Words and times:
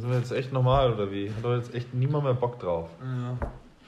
Sind 0.00 0.10
wir 0.10 0.18
jetzt 0.18 0.32
echt 0.32 0.52
normal 0.52 0.92
oder 0.92 1.10
wie? 1.10 1.28
Hat 1.30 1.44
doch 1.44 1.54
jetzt 1.56 1.74
echt 1.74 1.92
niemand 1.94 2.24
mehr 2.24 2.34
Bock 2.34 2.58
drauf. 2.58 2.88
Ja, 3.00 3.36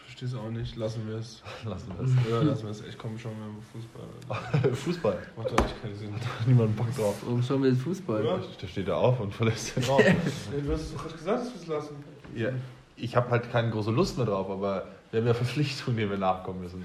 versteh's 0.05 0.35
auch 0.35 0.51
nicht. 0.51 0.77
Lassen 0.77 1.09
wir 1.09 1.17
es. 1.17 1.43
Lassen 1.65 1.93
wir 1.97 2.05
es. 2.05 2.31
Ja, 2.31 2.43
lassen 2.43 2.63
wir 2.65 2.71
es. 2.71 2.83
Ich 2.83 2.99
komme 2.99 3.19
schon 3.19 3.33
mal 3.39 3.49
mit 3.49 3.65
Fußball. 3.65 4.73
Fußball. 4.75 5.19
Macht 5.37 5.51
doch 5.53 5.65
echt 5.65 5.83
keinen 5.83 5.95
Sinn. 5.97 6.15
Niemand 6.47 6.77
Bock 6.77 6.95
drauf. 6.97 7.17
Warum 7.25 7.43
schauen 7.43 7.63
wir 7.63 7.71
jetzt 7.71 7.83
Fußball? 7.83 8.25
Ja. 8.25 8.39
Der 8.61 8.67
steht 8.67 8.89
da 8.89 8.97
auf 8.97 9.21
und 9.21 9.35
verlässt 9.35 9.77
den 9.77 9.85
Raum. 9.85 10.01
Du 10.65 10.73
hast 10.73 10.81
es 10.83 10.93
doch 10.95 11.03
gerade 11.03 11.15
gesagt, 11.17 11.41
dass 11.41 11.55
wir 11.55 11.61
es 11.61 11.67
lassen. 11.67 11.97
ja, 12.35 12.49
ich 12.97 13.15
habe 13.15 13.31
halt 13.31 13.51
keine 13.53 13.71
große 13.71 13.91
Lust 13.93 14.17
mehr 14.17 14.27
drauf, 14.27 14.51
aber 14.51 14.87
wir 15.11 15.21
haben 15.21 15.27
ja 15.29 15.35
Verpflichtungen, 15.35 15.97
denen 15.97 16.11
wir 16.11 16.19
nachkommen 16.19 16.61
müssen. 16.63 16.85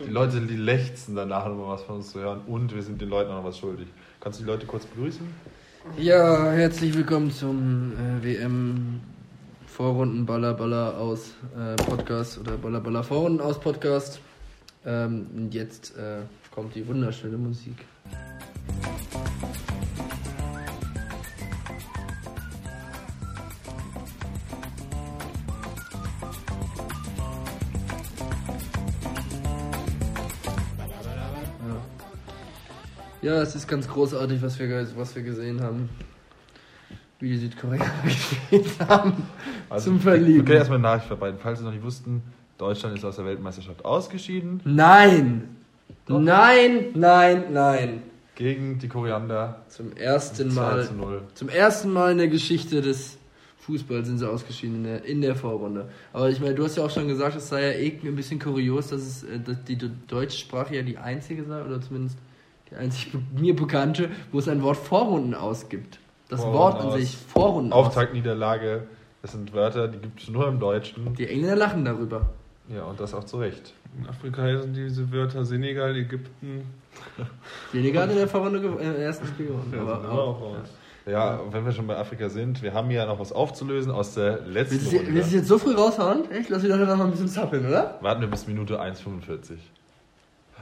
Die 0.00 0.10
Leute, 0.10 0.40
die 0.40 0.56
lechzen 0.56 1.14
danach 1.14 1.46
nochmal 1.46 1.74
was 1.74 1.82
von 1.82 1.96
uns 1.96 2.10
zu 2.12 2.18
hören 2.20 2.40
und 2.46 2.74
wir 2.74 2.82
sind 2.82 3.00
den 3.00 3.10
Leuten 3.10 3.30
auch 3.30 3.36
noch 3.36 3.44
was 3.44 3.58
schuldig. 3.58 3.86
Kannst 4.20 4.40
du 4.40 4.44
die 4.44 4.50
Leute 4.50 4.66
kurz 4.66 4.86
begrüßen? 4.86 5.26
Ja, 5.98 6.50
herzlich 6.50 6.94
willkommen 6.94 7.30
zum 7.30 7.92
äh, 7.92 8.24
WM 8.24 9.00
Vorrunden 9.66 10.24
Baller 10.24 10.54
Baller 10.54 10.96
aus 10.98 11.34
äh, 11.56 11.76
Podcast 11.76 12.38
oder 12.38 12.56
Baller 12.56 12.80
Baller 12.80 13.04
Vorrunden 13.04 13.40
aus 13.40 13.60
Podcast. 13.60 14.18
Ähm, 14.86 15.26
und 15.36 15.54
jetzt 15.54 15.94
äh, 15.96 16.22
kommt 16.52 16.74
die 16.74 16.88
wunderschöne 16.88 17.36
Musik. 17.36 17.76
Ja. 33.24 33.42
es 33.42 33.54
ist 33.54 33.66
ganz 33.66 33.88
großartig, 33.88 34.42
was 34.42 34.58
wir, 34.58 34.86
was 34.96 35.14
wir 35.16 35.22
gesehen 35.22 35.60
haben. 35.62 35.88
Wie 37.20 37.30
die 37.30 37.38
Südkoreaner 37.38 37.84
gespielt 38.04 38.68
haben. 38.86 39.14
Zum 39.78 40.00
Verlieben. 40.00 40.36
Wir 40.36 40.44
können 40.44 40.58
erstmal 40.58 40.78
eine 40.78 40.88
Nachricht 40.88 41.06
verbreiten. 41.06 41.38
Falls 41.40 41.58
Sie 41.58 41.64
noch 41.64 41.72
nicht 41.72 41.84
wussten, 41.84 42.22
Deutschland 42.58 42.98
ist 42.98 43.04
aus 43.04 43.16
der 43.16 43.24
Weltmeisterschaft 43.24 43.84
ausgeschieden 43.84 44.60
Nein! 44.64 45.48
Nein, 46.06 46.88
nein, 46.94 47.44
nein. 47.50 48.02
gegen 48.34 48.78
die 48.78 48.88
Koriander. 48.88 49.62
Zum 49.68 49.96
ersten 49.96 50.50
2 50.50 50.60
Mal. 50.60 50.86
zu 50.86 50.94
0. 50.94 51.22
Zum 51.34 51.48
ersten 51.48 51.92
Mal 51.92 52.12
in 52.12 52.18
der 52.18 52.28
Geschichte 52.28 52.82
des 52.82 53.16
Fußballs 53.60 54.06
sind 54.06 54.18
sie 54.18 54.28
ausgeschieden 54.28 54.76
in 54.76 54.84
der, 54.84 55.04
in 55.04 55.20
der 55.22 55.34
Vorrunde. 55.34 55.88
Aber 56.12 56.28
ich 56.28 56.40
meine, 56.40 56.54
du 56.54 56.64
hast 56.64 56.76
ja 56.76 56.84
auch 56.84 56.90
schon 56.90 57.08
gesagt, 57.08 57.36
es 57.36 57.48
sei 57.48 57.62
ja 57.62 57.72
eh 57.72 57.98
ein 58.04 58.16
bisschen 58.16 58.38
kurios, 58.38 58.88
dass, 58.88 59.00
es, 59.00 59.22
äh, 59.22 59.40
dass 59.40 59.64
die 59.64 59.78
deutsche 60.06 60.38
Sprache 60.38 60.76
ja 60.76 60.82
die 60.82 60.98
einzige 60.98 61.44
sei, 61.44 61.64
oder 61.64 61.80
zumindest 61.80 62.18
die 62.70 62.76
einzig 62.76 63.12
mir 63.36 63.54
bekannte, 63.54 64.10
wo 64.32 64.38
es 64.38 64.48
ein 64.48 64.62
Wort 64.62 64.76
Vorrunden 64.76 65.34
ausgibt. 65.34 65.98
Das 66.28 66.40
Vorrunden 66.40 66.58
Wort 66.58 66.80
an 66.80 66.86
aus. 66.88 66.94
sich, 66.94 67.16
Vorrunden. 67.16 67.72
Auftaktniederlage, 67.72 68.84
das 69.22 69.32
sind 69.32 69.52
Wörter, 69.52 69.88
die 69.88 69.98
gibt 69.98 70.22
es 70.22 70.28
nur 70.28 70.48
im 70.48 70.58
Deutschen. 70.58 71.14
Die 71.14 71.28
Engländer 71.28 71.56
lachen 71.56 71.84
darüber. 71.84 72.30
Ja, 72.68 72.84
und 72.84 72.98
das 72.98 73.12
auch 73.12 73.24
zu 73.24 73.38
Recht. 73.38 73.74
In 73.98 74.08
Afrika 74.08 74.42
heißen 74.42 74.72
diese 74.72 75.12
Wörter 75.12 75.44
Senegal, 75.44 75.94
Ägypten. 75.96 76.66
Hat 77.18 77.74
in 77.74 77.92
der 77.92 78.28
Vorrunde 78.28 78.58
äh, 78.58 78.86
im 78.86 78.96
ersten 78.96 79.26
Spiel 79.26 79.46
gewonnen. 79.46 79.72
Ja, 79.74 79.82
aber 79.82 80.10
auch, 80.10 80.18
auch 80.18 80.40
raus. 80.40 80.68
Ja, 81.06 81.36
und 81.36 81.52
wenn 81.52 81.64
wir 81.66 81.72
schon 81.72 81.86
bei 81.86 81.96
Afrika 81.98 82.30
sind, 82.30 82.62
wir 82.62 82.72
haben 82.72 82.88
hier 82.88 83.04
noch 83.04 83.18
was 83.18 83.30
aufzulösen 83.30 83.92
aus 83.92 84.14
der 84.14 84.40
letzten 84.40 84.76
Willst 84.76 84.92
du 84.92 84.96
Runde. 84.96 85.14
willst 85.14 85.32
du 85.32 85.36
jetzt 85.36 85.48
so 85.48 85.58
früh 85.58 85.74
raushauen? 85.74 86.30
Echt? 86.30 86.48
Lass 86.48 86.62
mich 86.62 86.72
doch 86.72 86.78
noch 86.78 86.96
mal 86.96 87.04
ein 87.04 87.10
bisschen 87.10 87.28
zappeln, 87.28 87.66
oder? 87.66 87.98
Warten 88.00 88.22
wir 88.22 88.28
bis 88.28 88.46
Minute 88.46 88.80
1,45. 88.80 89.58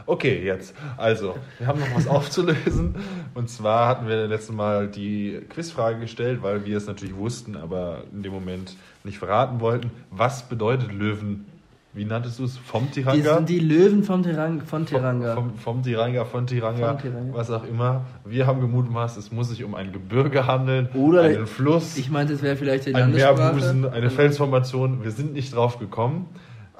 Okay, 0.06 0.42
jetzt. 0.44 0.74
Also, 0.96 1.34
wir 1.58 1.66
haben 1.66 1.80
noch 1.80 1.94
was 1.94 2.06
aufzulösen. 2.08 2.94
Und 3.34 3.48
zwar 3.50 3.88
hatten 3.88 4.08
wir 4.08 4.26
letztes 4.26 4.54
Mal 4.54 4.88
die 4.88 5.40
Quizfrage 5.48 6.00
gestellt, 6.00 6.42
weil 6.42 6.64
wir 6.64 6.76
es 6.76 6.86
natürlich 6.86 7.16
wussten, 7.16 7.56
aber 7.56 8.04
in 8.12 8.22
dem 8.22 8.32
Moment 8.32 8.76
nicht 9.04 9.18
verraten 9.18 9.60
wollten. 9.60 9.90
Was 10.10 10.48
bedeutet 10.48 10.92
Löwen? 10.92 11.46
Wie 11.94 12.06
nanntest 12.06 12.38
du 12.38 12.44
es? 12.44 12.56
Vom 12.56 12.90
Tiranga? 12.90 13.36
sind 13.36 13.50
die 13.50 13.58
Löwen 13.58 14.02
vom 14.02 14.22
Terang, 14.22 14.62
von 14.62 14.86
Teranga. 14.86 15.34
Vom, 15.34 15.50
vom, 15.50 15.58
vom 15.58 15.82
Tiranga, 15.82 16.24
von 16.24 16.46
Tiranga, 16.46 16.94
Tiranga. 16.94 17.34
was 17.36 17.50
auch 17.50 17.64
immer. 17.64 18.06
Wir 18.24 18.46
haben 18.46 18.62
gemutmaßt, 18.62 19.18
es 19.18 19.30
muss 19.30 19.50
sich 19.50 19.62
um 19.62 19.74
ein 19.74 19.92
Gebirge 19.92 20.46
handeln, 20.46 20.88
Oder- 20.94 21.22
einen 21.24 21.46
Fluss, 21.46 21.98
Ich 21.98 22.08
meinte, 22.10 22.32
es 22.32 22.40
wäre 22.42 22.56
vielleicht 22.56 22.86
die 22.86 22.94
ein. 22.94 23.12
Meerbusen, 23.12 23.84
eine 23.86 24.08
Felsformation. 24.08 25.04
Wir 25.04 25.10
sind 25.10 25.34
nicht 25.34 25.54
drauf 25.54 25.78
gekommen. 25.78 26.28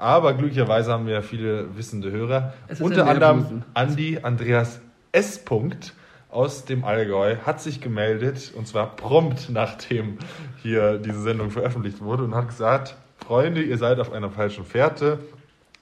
Aber 0.02 0.34
glücklicherweise 0.34 0.90
haben 0.90 1.06
wir 1.06 1.22
viele 1.22 1.76
wissende 1.76 2.10
Hörer. 2.10 2.54
Unter 2.80 3.06
anderem. 3.06 3.62
Andi 3.72 4.18
Andreas 4.20 4.80
S. 5.12 5.38
Punkt 5.38 5.94
aus 6.28 6.64
dem 6.64 6.82
Allgäu 6.82 7.36
hat 7.46 7.60
sich 7.60 7.80
gemeldet 7.80 8.52
und 8.56 8.66
zwar 8.66 8.96
prompt 8.96 9.48
nachdem 9.48 10.18
hier 10.60 10.98
diese 10.98 11.22
Sendung 11.22 11.52
veröffentlicht 11.52 12.00
wurde 12.00 12.24
und 12.24 12.34
hat 12.34 12.48
gesagt, 12.48 12.96
Freunde, 13.24 13.62
ihr 13.62 13.78
seid 13.78 14.00
auf 14.00 14.10
einer 14.10 14.28
falschen 14.28 14.64
Fährte. 14.64 15.20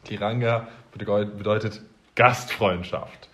Tiranga 0.05 0.69
bedeutet 0.93 1.81
Gastfreundschaft. 2.15 3.30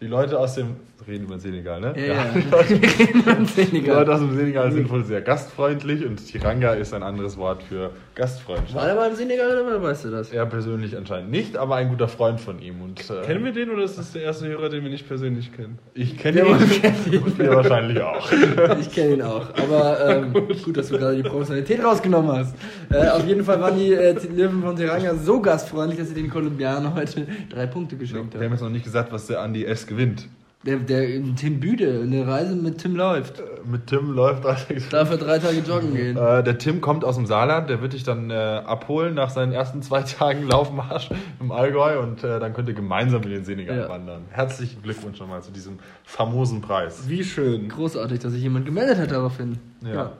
Die 0.00 0.06
Leute 0.06 0.38
aus 0.38 0.54
dem, 0.54 0.76
reden 1.06 1.24
über 1.24 1.34
den 1.34 1.40
Senegal, 1.40 1.78
ne? 1.78 1.92
Ja, 1.94 2.14
ja. 2.14 2.24
Die 2.34 2.48
Leute, 2.50 2.78
die 2.78 3.44
Senegal. 3.46 3.96
Leute 3.98 4.14
aus 4.14 4.20
dem 4.20 4.34
Senegal 4.34 4.72
sind 4.72 4.88
wohl 4.88 5.04
sehr 5.04 5.20
gastfreundlich 5.20 6.06
und 6.06 6.26
Tiranga 6.26 6.72
ist 6.72 6.94
ein 6.94 7.02
anderes 7.02 7.36
Wort 7.36 7.62
für 7.62 7.90
Gastfreundschaft. 8.14 8.74
War 8.74 8.86
der 8.86 8.94
mal 8.94 9.10
im 9.10 9.16
Senegal 9.16 9.60
oder 9.60 9.82
weißt 9.82 10.06
du 10.06 10.10
das? 10.10 10.32
Er 10.32 10.46
persönlich 10.46 10.96
anscheinend 10.96 11.30
nicht, 11.30 11.56
aber 11.56 11.76
ein 11.76 11.90
guter 11.90 12.08
Freund 12.08 12.40
von 12.40 12.62
ihm. 12.62 12.80
Und, 12.80 12.98
äh, 13.10 13.26
Kennen 13.26 13.44
wir 13.44 13.52
den 13.52 13.68
oder 13.70 13.82
ist 13.82 13.98
das 13.98 14.12
der 14.12 14.22
erste 14.22 14.48
Hörer, 14.48 14.70
den 14.70 14.82
wir 14.84 14.90
nicht 14.90 15.06
persönlich 15.06 15.52
kennen? 15.52 15.78
Ich 15.92 16.16
kenne 16.16 16.40
ihn 16.40 16.46
und 17.22 17.38
wir 17.38 17.54
wahrscheinlich 17.56 18.00
auch. 18.00 18.30
Ich 18.80 18.90
kenne 18.90 19.14
ihn 19.14 19.22
auch. 19.22 19.48
Aber 19.56 20.08
ähm, 20.08 20.32
gut, 20.64 20.76
dass 20.78 20.88
du 20.88 20.96
gerade 20.96 21.16
die 21.16 21.28
Professionalität 21.28 21.84
rausgenommen 21.84 22.32
hast. 22.32 22.54
Äh, 22.90 23.08
auf 23.08 23.26
jeden 23.26 23.44
Fall 23.44 23.60
waren 23.60 23.78
die 23.78 23.92
äh, 23.92 24.14
Löwen 24.34 24.62
von 24.62 24.76
Teranga 24.76 25.14
so 25.14 25.40
gastfreundlich, 25.42 25.98
dass 25.98 26.08
sie 26.08 26.14
den 26.14 26.30
Kolumbianern 26.30 26.94
heute 26.94 27.26
drei 27.50 27.66
Punkte 27.66 27.96
geschenkt 27.96 28.32
Wir 28.32 28.40
haben 28.40 28.44
haben. 28.46 28.52
jetzt 28.52 28.62
noch 28.62 28.70
nicht 28.70 28.84
gesagt, 28.84 29.12
was 29.12 29.26
der 29.26 29.40
Andi 29.40 29.64
S. 29.64 29.86
gewinnt. 29.90 30.26
Der, 30.66 30.76
der 30.76 31.06
Tim 31.36 31.58
Büde, 31.58 32.00
eine 32.02 32.26
Reise 32.26 32.54
mit 32.54 32.76
Tim 32.78 32.94
läuft. 32.94 33.38
Äh, 33.40 33.44
Mit 33.64 33.86
Tim 33.86 34.12
läuft 34.12 34.44
alles. 34.44 34.90
Darf 34.90 35.10
er 35.10 35.16
drei 35.16 35.38
Tage 35.38 35.60
joggen 35.60 35.94
gehen. 35.94 36.18
Äh, 36.18 36.42
der 36.44 36.58
Tim 36.58 36.82
kommt 36.82 37.02
aus 37.02 37.16
dem 37.16 37.24
Saarland, 37.24 37.70
der 37.70 37.80
wird 37.80 37.94
dich 37.94 38.02
dann 38.04 38.30
äh, 38.30 38.34
abholen 38.34 39.14
nach 39.14 39.30
seinen 39.30 39.52
ersten 39.52 39.80
zwei 39.80 40.02
Tagen 40.18 40.46
Laufmarsch 40.46 41.08
im 41.40 41.50
Allgäu 41.50 42.00
und 42.00 42.22
äh, 42.24 42.38
dann 42.38 42.52
könnt 42.52 42.68
ihr 42.68 42.74
gemeinsam 42.74 43.22
in 43.22 43.30
den 43.30 43.44
Senegal 43.46 43.78
Ja. 43.78 43.88
wandern. 43.88 44.24
Herzlichen 44.30 44.82
Glückwunsch 44.82 45.18
nochmal 45.18 45.42
zu 45.42 45.50
diesem 45.50 45.78
famosen 46.04 46.60
Preis. 46.60 47.08
Wie 47.08 47.24
schön. 47.24 47.70
Großartig, 47.70 48.18
dass 48.18 48.32
sich 48.32 48.42
jemand 48.42 48.66
gemeldet 48.66 48.98
hat 48.98 49.10
daraufhin. 49.12 49.58
Ja. 49.82 49.94
Ja, 49.94 50.12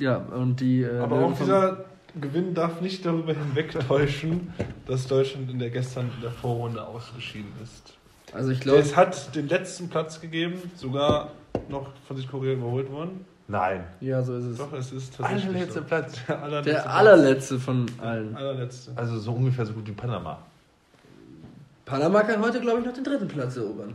ja 0.00 0.16
und 0.16 0.60
die. 0.60 0.80
Äh, 0.82 0.98
Aber 0.98 1.16
auch 1.26 1.36
dieser 1.38 1.84
Gewinn 2.18 2.54
darf 2.54 2.80
nicht 2.80 3.04
darüber 3.04 3.34
hinwegtäuschen, 3.34 4.54
dass 4.86 5.06
Deutschland 5.08 5.50
in 5.50 5.58
der 5.58 5.68
gestern 5.68 6.06
in 6.16 6.22
der 6.22 6.30
Vorrunde 6.30 6.82
ausgeschieden 6.86 7.52
ist. 7.62 7.98
Also 8.34 8.50
ich 8.50 8.60
glaube. 8.60 8.80
Es 8.80 8.96
hat 8.96 9.34
den 9.34 9.48
letzten 9.48 9.88
Platz 9.88 10.20
gegeben, 10.20 10.60
sogar 10.74 11.30
noch 11.68 11.88
von 12.06 12.16
Südkorea 12.16 12.54
überholt 12.54 12.90
worden. 12.90 13.24
Nein. 13.46 13.84
Ja, 14.00 14.22
so 14.22 14.36
ist 14.36 14.44
es. 14.44 14.58
Doch, 14.58 14.72
es 14.72 14.90
ist 14.92 15.16
tatsächlich 15.16 15.46
Allerletzter 15.48 15.80
so. 15.80 15.86
Platz. 15.86 16.14
Der 16.26 16.42
allerletzte. 16.42 16.70
Der 16.72 16.80
Platz. 16.80 16.94
allerletzte 16.94 17.58
von 17.60 17.86
allen. 18.00 18.36
allerletzte. 18.36 18.92
Also 18.96 19.18
so 19.18 19.32
ungefähr 19.32 19.66
so 19.66 19.72
gut 19.74 19.86
wie 19.86 19.92
Panama. 19.92 20.38
Panama 21.84 22.22
kann 22.22 22.40
heute, 22.42 22.60
glaube 22.60 22.80
ich, 22.80 22.86
noch 22.86 22.94
den 22.94 23.04
dritten 23.04 23.28
Platz 23.28 23.56
erobern. 23.56 23.94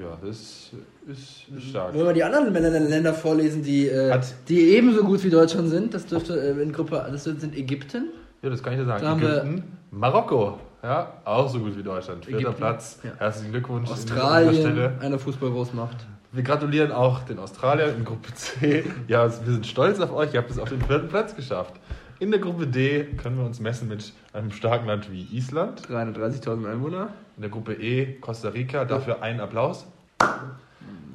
Ja, 0.00 0.16
das 0.24 0.70
ist, 1.08 1.46
ist 1.56 1.68
stark. 1.70 1.92
Wollen 1.92 2.06
wir 2.06 2.12
die 2.12 2.22
anderen 2.24 2.52
Länder, 2.88 3.12
vorlesen, 3.12 3.62
die, 3.62 3.88
äh, 3.88 4.18
die 4.48 4.70
ebenso 4.70 5.02
gut 5.04 5.22
wie 5.24 5.30
Deutschland 5.30 5.68
sind? 5.68 5.92
Das 5.92 6.06
dürfte 6.06 6.40
äh, 6.40 6.62
in 6.62 6.72
Gruppe, 6.72 7.06
das 7.10 7.24
sind 7.24 7.54
Ägypten. 7.56 8.06
Ja, 8.42 8.48
das 8.50 8.62
kann 8.62 8.74
ich 8.74 8.78
dir 8.78 8.86
sagen. 8.86 9.02
Da 9.02 9.10
haben 9.10 9.20
wir- 9.20 9.42
Ägypten, 9.42 9.76
Marokko, 9.90 10.58
ja, 10.82 11.12
auch 11.24 11.48
so 11.48 11.58
gut 11.58 11.76
wie 11.76 11.82
Deutschland. 11.82 12.24
Vierter 12.24 12.40
Ägypten, 12.40 12.56
Platz. 12.58 13.00
ja. 13.02 13.10
Herzlichen 13.18 13.52
Glückwunsch. 13.52 13.90
Australien, 13.90 14.54
Stelle. 14.54 14.98
eine 15.00 15.18
Fußballgroßmacht. 15.18 15.96
Wir 16.30 16.42
gratulieren 16.42 16.92
auch 16.92 17.20
den 17.20 17.38
Australiern 17.38 17.96
in 17.96 18.04
Gruppe 18.04 18.32
C. 18.34 18.84
Ja, 19.08 19.24
wir 19.24 19.52
sind 19.52 19.66
stolz 19.66 19.98
auf 19.98 20.12
euch. 20.12 20.34
Ihr 20.34 20.40
habt 20.40 20.50
es 20.50 20.58
auf 20.58 20.68
den 20.68 20.82
vierten 20.82 21.08
Platz 21.08 21.34
geschafft. 21.34 21.74
In 22.20 22.30
der 22.30 22.40
Gruppe 22.40 22.66
D 22.66 23.04
können 23.16 23.38
wir 23.38 23.46
uns 23.46 23.60
messen 23.60 23.88
mit 23.88 24.12
einem 24.32 24.50
starken 24.50 24.86
Land 24.86 25.10
wie 25.10 25.22
Island. 25.32 25.82
330.000 25.88 26.70
Einwohner. 26.70 27.08
In 27.36 27.42
der 27.42 27.50
Gruppe 27.50 27.74
E 27.74 28.14
Costa 28.20 28.50
Rica. 28.50 28.84
Dafür 28.84 29.22
einen 29.22 29.40
Applaus. 29.40 29.86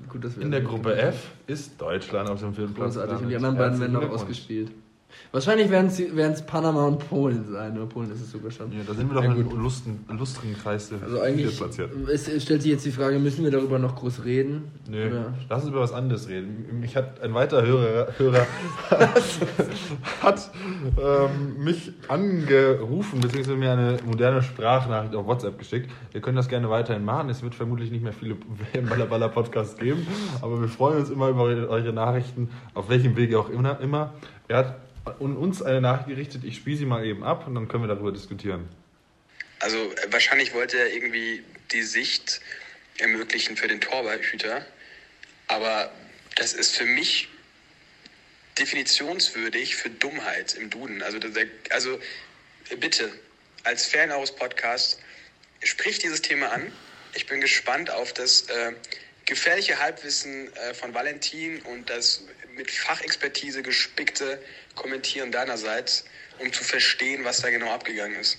Gut, 0.09 0.23
dass 0.23 0.37
wir 0.37 0.43
In 0.43 0.51
der 0.51 0.61
Gruppe 0.61 0.95
F 0.95 1.31
ist 1.47 1.79
Deutschland 1.79 2.29
auf 2.29 2.39
dem 2.39 2.53
vierten 2.53 2.73
Platz. 2.73 2.95
Großartig. 2.95 3.21
Und 3.21 3.29
die 3.29 3.35
anderen 3.35 3.57
beiden 3.57 3.79
werden 3.79 3.93
noch 3.93 4.09
ausgespielt. 4.09 4.71
Wahrscheinlich 5.31 5.69
werden 5.71 5.87
es 5.87 6.45
Panama 6.45 6.85
und 6.85 7.09
Polen 7.09 7.43
sein. 7.51 7.75
Oder 7.77 7.87
Polen 7.87 8.11
ist 8.11 8.21
es 8.21 8.31
sogar 8.31 8.51
schon. 8.51 8.71
Ja, 8.71 8.79
da 8.85 8.93
sind 8.93 9.09
wir 9.09 9.15
doch 9.15 9.23
Ja, 9.23 9.31
im 9.33 9.49
gut. 9.49 9.57
lustigen, 9.59 10.05
lustigen 10.17 10.55
Kreis 10.55 10.89
der 10.89 11.01
Also 11.01 11.19
eigentlich 11.21 11.57
platziert. 11.57 11.89
es, 12.07 12.43
stellt 12.43 12.61
sich 12.61 12.71
jetzt 12.71 12.85
die 12.85 12.91
Frage, 12.91 13.17
müssen 13.17 13.43
wir 13.43 13.49
darüber 13.51 13.79
noch 13.79 13.95
groß 13.95 14.25
reden? 14.25 14.65
Nö, 14.89 15.07
Oder? 15.07 15.33
lass 15.49 15.61
uns 15.63 15.71
über 15.71 15.81
was 15.81 15.91
anderes 15.91 16.29
reden. 16.29 16.79
Mich 16.79 16.95
hat 16.95 17.19
ein 17.21 17.33
weiterer 17.33 17.65
Hörer, 17.65 18.07
Hörer 18.17 18.45
hat 20.21 20.51
ähm, 21.01 21.63
mich 21.63 21.91
angerufen, 22.07 23.19
beziehungsweise 23.19 23.57
mir 23.57 23.71
eine 23.71 23.97
moderne 24.05 24.41
Sprachnachricht 24.43 25.15
auf 25.15 25.25
WhatsApp 25.25 25.57
geschickt. 25.57 25.89
Wir 26.11 26.21
können 26.21 26.37
das 26.37 26.47
gerne 26.47 26.69
weiterhin 26.69 27.03
machen. 27.05 27.29
Es 27.29 27.41
wird 27.41 27.55
vermutlich 27.55 27.91
nicht 27.91 28.03
mehr 28.03 28.13
viele 28.13 28.35
Baller 29.09 29.29
Podcasts 29.29 29.77
geben, 29.77 30.05
aber 30.41 30.61
wir 30.61 30.67
freuen 30.67 30.99
uns 30.99 31.09
immer 31.09 31.29
über 31.29 31.43
eure 31.43 31.93
Nachrichten, 31.93 32.49
auf 32.73 32.89
welchem 32.89 33.15
Wege 33.15 33.39
auch 33.39 33.49
immer. 33.49 33.79
immer. 33.79 34.13
Er 34.47 34.57
hat 34.57 34.75
un- 35.19 35.37
uns 35.37 35.61
eine 35.61 35.81
Nachricht 35.81 36.09
gerichtet, 36.09 36.43
ich 36.43 36.55
spiele 36.57 36.77
sie 36.77 36.85
mal 36.85 37.05
eben 37.05 37.23
ab 37.23 37.47
und 37.47 37.55
dann 37.55 37.67
können 37.67 37.83
wir 37.83 37.87
darüber 37.87 38.11
diskutieren. 38.11 38.67
Also 39.59 39.77
äh, 39.77 40.11
wahrscheinlich 40.11 40.53
wollte 40.53 40.77
er 40.77 40.93
irgendwie 40.93 41.43
die 41.71 41.83
Sicht 41.83 42.41
ermöglichen 42.99 43.57
für 43.57 43.67
den 43.67 43.81
Torwarthüter. 43.81 44.65
Aber 45.47 45.91
das 46.35 46.53
ist 46.53 46.75
für 46.75 46.85
mich 46.85 47.27
definitionswürdig 48.59 49.75
für 49.75 49.89
Dummheit 49.89 50.53
im 50.55 50.69
Duden. 50.69 51.01
Also, 51.01 51.17
also 51.69 51.99
bitte, 52.79 53.11
als 53.63 53.85
Fan 53.85 54.11
eures 54.11 54.35
Podcasts, 54.35 54.99
sprich 55.63 55.99
dieses 55.99 56.21
Thema 56.21 56.51
an. 56.51 56.71
Ich 57.15 57.25
bin 57.25 57.41
gespannt 57.41 57.89
auf 57.89 58.13
das 58.13 58.43
äh, 58.43 58.73
gefährliche 59.25 59.79
Halbwissen 59.79 60.47
äh, 60.53 60.73
von 60.73 60.93
Valentin 60.93 61.61
und 61.73 61.89
das 61.89 62.23
mit 62.55 62.69
Fachexpertise 62.69 63.63
gespickte 63.63 64.39
Kommentieren 64.75 65.31
deinerseits, 65.31 66.05
um 66.39 66.51
zu 66.51 66.63
verstehen, 66.63 67.23
was 67.23 67.41
da 67.41 67.49
genau 67.49 67.71
abgegangen 67.71 68.19
ist. 68.19 68.37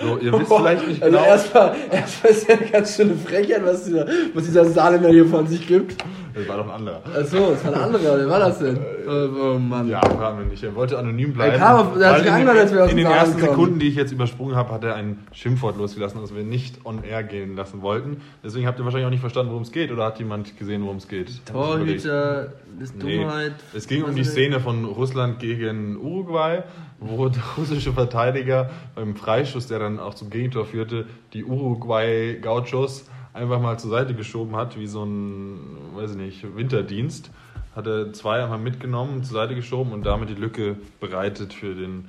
So, 0.00 0.18
ihr 0.18 0.32
wisst 0.32 0.50
vielleicht 0.50 0.86
nicht 0.86 1.02
Also 1.02 1.16
genau. 1.16 1.28
erstmal, 1.28 1.76
erstmal 1.90 2.32
ist 2.32 2.48
ja 2.48 2.56
eine 2.56 2.70
ganz 2.70 2.96
schöne 2.96 3.14
Frechheit, 3.14 3.62
was 3.64 3.84
dieser, 3.84 4.06
was 4.32 4.44
dieser 4.44 4.64
Saarländer 4.64 5.10
hier 5.10 5.26
von 5.26 5.46
sich 5.46 5.66
gibt. 5.66 6.02
Das 6.34 6.48
war 6.48 6.56
doch 6.56 6.64
ein 6.64 6.70
anderer. 6.70 7.02
Achso, 7.14 7.50
das 7.52 7.64
war 7.64 7.74
ein 7.74 7.80
anderer, 7.80 8.18
wer 8.18 8.28
war 8.28 8.38
das 8.38 8.58
denn? 8.58 8.78
Oh, 9.06 9.54
oh 9.54 9.58
Mann. 9.58 9.88
Ja, 9.88 10.00
fragen 10.00 10.38
wir 10.38 10.46
nicht. 10.46 10.62
Er 10.62 10.74
wollte 10.74 10.98
anonym 10.98 11.32
bleiben. 11.32 11.52
Er 11.54 11.58
kam 11.58 11.76
auf- 11.78 11.96
er 11.96 12.14
hat 12.14 12.26
angehört, 12.26 12.58
als 12.58 12.72
wir 12.72 12.84
aus 12.84 12.90
in 12.90 12.96
den 12.96 13.06
ersten 13.06 13.32
kommen. 13.40 13.50
Sekunden, 13.50 13.78
die 13.78 13.88
ich 13.88 13.94
jetzt 13.96 14.12
übersprungen 14.12 14.54
habe, 14.56 14.72
hat 14.72 14.84
er 14.84 14.94
ein 14.94 15.18
Schimpfwort 15.32 15.76
losgelassen, 15.78 16.20
das 16.20 16.34
wir 16.34 16.42
nicht 16.44 16.84
on 16.84 17.02
air 17.04 17.22
gehen 17.22 17.56
lassen 17.56 17.82
wollten. 17.82 18.18
Deswegen 18.44 18.66
habt 18.66 18.78
ihr 18.78 18.84
wahrscheinlich 18.84 19.06
auch 19.06 19.10
nicht 19.10 19.20
verstanden, 19.20 19.50
worum 19.50 19.62
es 19.62 19.72
geht. 19.72 19.90
Oder 19.92 20.04
hat 20.06 20.18
jemand 20.18 20.56
gesehen, 20.58 20.82
worum 20.82 20.96
es 20.96 21.08
geht? 21.08 21.44
Torhüter, 21.46 22.52
ist 22.80 22.96
Nee. 23.02 23.18
Dummheit. 23.18 23.52
Es 23.74 23.86
ging 23.86 24.02
um 24.04 24.14
die 24.14 24.22
ist 24.22 24.32
Szene 24.32 24.60
von 24.60 24.84
Russland 24.84 25.38
gegen 25.38 25.96
Uruguay, 25.96 26.62
wo 27.00 27.28
der 27.30 27.42
russische 27.58 27.92
Verteidiger 27.92 28.70
beim 28.94 29.16
Freischuss, 29.16 29.66
der 29.66 29.78
dann 29.78 29.98
auch 30.00 30.14
zum 30.14 30.30
Gegentor 30.30 30.64
führte, 30.66 31.06
die 31.32 31.44
Uruguay-Gauchos 31.44 33.06
einfach 33.34 33.60
mal 33.60 33.78
zur 33.78 33.90
Seite 33.90 34.14
geschoben 34.14 34.56
hat, 34.56 34.78
wie 34.78 34.86
so 34.86 35.04
ein, 35.04 35.58
weiß 35.94 36.12
ich 36.12 36.16
nicht, 36.16 36.56
Winterdienst. 36.56 37.30
Hat 37.74 37.86
er 37.86 38.12
zwei 38.12 38.42
einmal 38.42 38.58
mitgenommen, 38.58 39.24
zur 39.24 39.34
Seite 39.34 39.54
geschoben 39.54 39.92
und 39.92 40.04
damit 40.04 40.28
die 40.28 40.34
Lücke 40.34 40.76
bereitet 41.00 41.52
für 41.54 41.74
den 41.74 42.08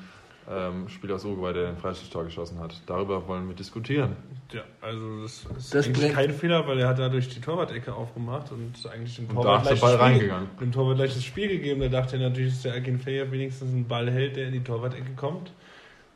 ähm, 0.49 0.89
Spieler 0.89 1.15
aus 1.15 1.25
Uruguay, 1.25 1.53
der 1.53 1.67
den 1.67 1.77
Freistoßtor 1.77 2.25
geschossen 2.25 2.59
hat. 2.59 2.81
Darüber 2.85 3.27
wollen 3.27 3.47
wir 3.47 3.55
diskutieren. 3.55 4.15
Ja, 4.51 4.61
also 4.81 5.21
das 5.21 5.45
ist 5.57 5.73
Das 5.73 5.87
eigentlich 5.87 6.11
kein 6.11 6.31
Fehler, 6.31 6.67
weil 6.67 6.79
er 6.79 6.89
hat 6.89 6.99
dadurch 6.99 7.29
die 7.29 7.39
Torwart-Ecke 7.39 7.93
aufgemacht 7.93 8.51
und 8.51 8.73
eigentlich 8.91 9.15
dem 9.15 9.29
Und 9.29 9.35
Torwart 9.35 9.65
da 9.65 9.71
ist 9.71 9.81
der 9.81 9.89
gleich 9.89 9.97
Ball 9.99 10.09
das 10.09 10.17
Spiel-. 10.17 10.47
Dem 10.59 10.71
Torwart 10.71 10.97
gleich 10.97 11.13
das 11.13 11.23
Spiel 11.23 11.47
gegeben. 11.47 11.81
Da 11.81 11.87
dachte 11.87 12.17
er 12.17 12.29
natürlich, 12.29 12.53
dass 12.53 12.63
der 12.63 12.73
Akinfeev 12.73 13.31
wenigstens 13.31 13.71
einen 13.71 13.87
Ball 13.87 14.11
hält, 14.11 14.35
der 14.35 14.47
in 14.47 14.53
die 14.53 14.63
Torwart-Ecke 14.63 15.13
kommt. 15.15 15.53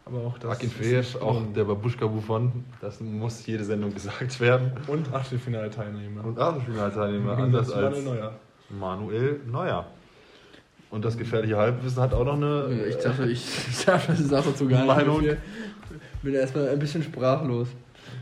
Aber 0.07 0.19
auch 0.19 0.37
das 0.37 0.51
Akin 0.51 0.69
ist 0.69 0.77
Feev, 0.77 1.15
nicht 1.15 1.21
auch 1.21 1.41
der 1.53 1.65
Babuschka 1.65 2.07
Buffon, 2.07 2.63
das 2.79 3.01
muss 3.01 3.45
jede 3.45 3.65
Sendung 3.65 3.93
gesagt 3.93 4.39
werden. 4.39 4.71
Und 4.87 5.13
Achtelfinalteilnehmer. 5.13 6.23
Und 6.23 6.39
Achtelfinalteilnehmer, 6.39 7.37
anders 7.37 7.71
als 7.71 7.97
Manuel 7.97 8.19
Neuer. 8.19 8.33
Manuel 8.69 9.39
Neuer. 9.45 9.85
Und 10.89 11.03
das 11.03 11.17
gefährliche 11.17 11.57
Halbwissen 11.57 12.01
hat 12.01 12.13
auch 12.13 12.23
noch 12.25 12.35
eine. 12.35 12.85
Ich 12.87 12.97
dachte, 12.97 13.25
ich, 13.29 13.43
ich 13.69 13.85
dachte, 13.85 14.11
das 14.11 14.19
ist 14.21 14.33
auch 14.33 14.45
dazu 14.45 14.67
gar 14.67 14.77
nicht 14.85 14.87
Meinung. 14.87 15.19
viel. 15.19 15.37
bin 16.23 16.33
erstmal 16.33 16.69
ein 16.69 16.79
bisschen 16.79 17.03
sprachlos. 17.03 17.67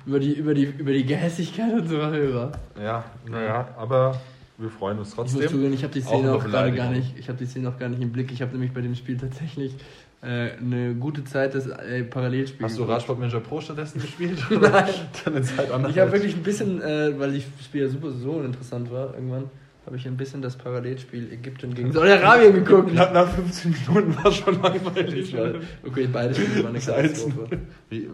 Über 0.06 0.19
die, 0.19 0.33
über 0.33 0.53
die, 0.53 0.63
über 0.63 0.92
die 0.92 1.06
Gehässigkeit 1.06 1.71
unserer 1.74 2.09
Hörer. 2.09 2.51
Ja, 2.81 3.03
naja, 3.30 3.68
aber 3.77 4.19
wir 4.57 4.69
freuen 4.69 4.97
uns 4.97 5.12
Ich 5.12 5.18
muss 5.18 5.31
trotzdem. 5.31 5.50
zugeben, 5.50 5.74
ich 5.74 5.83
habe 5.83 5.94
die 5.94 6.01
Auch 6.03 6.07
Szene 6.07 6.27
über 6.30 6.36
auch 6.38 6.44
gerade 6.44 6.71
gar 6.74 6.89
nicht, 6.89 7.18
ich 7.18 7.27
habe 7.27 7.38
die 7.38 7.45
Szene 7.45 7.69
auch 7.69 7.77
gar 7.77 7.89
nicht 7.89 8.01
im 8.01 8.12
Blick. 8.12 8.31
Ich 8.31 8.41
habe 8.41 8.51
nämlich 8.53 8.71
bei 8.74 8.81
dem 8.81 8.95
Spiel 8.95 9.18
tatsächlich 9.18 9.75
äh, 10.24 10.51
eine 10.59 10.95
gute 10.95 11.24
Zeit 11.24 11.53
des 11.53 11.68
äh, 11.68 12.03
Parallelspiels. 12.03 12.71
Hast 12.71 12.80
du 12.80 12.83
Radsportmanager 12.83 13.41
Pro 13.41 13.62
stattdessen 13.62 14.01
gespielt? 14.01 14.44
Nein. 14.50 14.89
Dann 15.24 15.38
in 15.38 15.44
Zeit 15.44 15.71
anders. 15.71 15.91
Ich 15.91 16.00
habe 16.00 16.12
wirklich 16.12 16.36
ein 16.36 16.44
bisschen, 16.44 16.81
äh, 16.81 17.13
weil 17.19 17.31
die 17.33 17.44
Spiel 17.63 17.81
ja 17.83 17.88
super 17.89 18.09
so 18.12 18.41
interessant 18.41 18.91
war, 18.91 19.13
irgendwann 19.13 19.51
habe 19.85 19.97
ich 19.97 20.07
ein 20.07 20.17
bisschen 20.17 20.41
das 20.41 20.55
Parallelspiel 20.57 21.31
Ägypten 21.31 21.73
gegen 21.75 21.91
Saudi-Arabien 21.91 22.53
geguckt. 22.53 22.93
Nach, 22.93 23.13
nach 23.13 23.29
15 23.29 23.75
Minuten 23.87 24.15
war 24.17 24.25
es 24.27 24.35
schon 24.37 24.61
langweilig. 24.61 25.31
ne? 25.33 25.61
Okay, 25.85 26.07
beide 26.11 26.33
Spiele 26.33 26.63
waren 26.63 26.75
eine 26.75 26.79
Katastrophe. 26.79 27.59
Wie, 27.89 28.09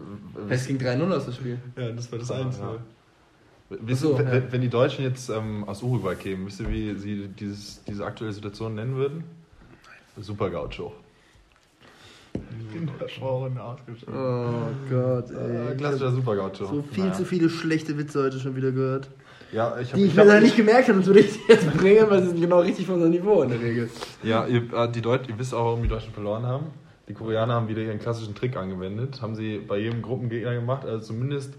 Es 0.49 0.67
ging 0.67 0.77
3-0 0.77 1.11
aus 1.15 1.25
das 1.27 1.35
Spiel. 1.35 1.57
Ja, 1.77 1.91
das 1.91 2.11
war 2.11 2.19
das 2.19 2.29
Ja, 2.29 2.35
Einzige. 2.35 2.65
ja. 2.65 2.77
Wisst 3.83 4.01
so, 4.01 4.19
ja. 4.19 4.51
wenn 4.51 4.59
die 4.59 4.67
Deutschen 4.69 5.05
jetzt 5.05 5.29
ähm, 5.29 5.63
aus 5.63 5.81
Uruguay 5.81 6.15
kämen, 6.15 6.45
wisst 6.45 6.59
ihr, 6.59 6.69
wie 6.69 6.93
sie 6.95 7.27
dieses, 7.29 7.81
diese 7.85 8.05
aktuelle 8.05 8.33
Situation 8.33 8.75
nennen 8.75 8.97
würden? 8.97 9.23
Super 10.19 10.49
Gaucho. 10.49 10.91
Kinderschauren 12.73 13.57
ausgeschrieben. 13.57 14.13
Oh 14.13 14.69
Gott, 14.89 15.31
ey. 15.31 15.75
klassischer 15.77 16.11
Super 16.11 16.35
Gaucho. 16.35 16.65
So 16.65 16.83
viel 16.91 17.03
Naja. 17.05 17.15
zu 17.15 17.25
viele 17.25 17.49
schlechte 17.49 17.97
Witze 17.97 18.21
heute 18.23 18.39
schon 18.39 18.55
wieder 18.55 18.71
gehört. 18.71 19.09
Ja, 19.51 19.77
ich 19.79 19.91
Die 19.91 20.01
ich 20.01 20.07
ich 20.07 20.15
mir 20.15 20.23
leider 20.23 20.41
nicht 20.41 20.55
gemerkt 20.55 20.87
habe, 20.87 20.99
das 20.99 21.07
würde 21.07 21.19
ich 21.19 21.39
jetzt 21.47 21.71
bringen, 21.73 22.09
weil 22.09 22.21
sie 22.21 22.29
sind 22.29 22.41
genau 22.41 22.59
richtig 22.59 22.85
von 22.85 22.95
unserem 22.95 23.11
Niveau 23.11 23.41
in 23.41 23.49
der 23.49 23.61
Regel. 23.61 23.89
Ja, 24.23 24.45
ihr, 24.45 24.73
äh, 24.73 24.89
die 24.89 25.01
Deut 25.01 25.27
ihr 25.27 25.37
wisst 25.37 25.53
auch, 25.53 25.65
warum 25.65 25.83
die 25.83 25.89
Deutschen 25.89 26.13
verloren 26.13 26.45
haben. 26.45 26.67
Die 27.09 27.13
Koreaner 27.13 27.55
haben 27.55 27.67
wieder 27.67 27.81
ihren 27.81 27.99
klassischen 27.99 28.35
Trick 28.35 28.55
angewendet. 28.55 29.21
Haben 29.21 29.35
sie 29.35 29.57
bei 29.57 29.77
jedem 29.79 30.01
Gruppengegner 30.01 30.53
gemacht, 30.53 30.85
also 30.85 31.07
zumindest 31.07 31.53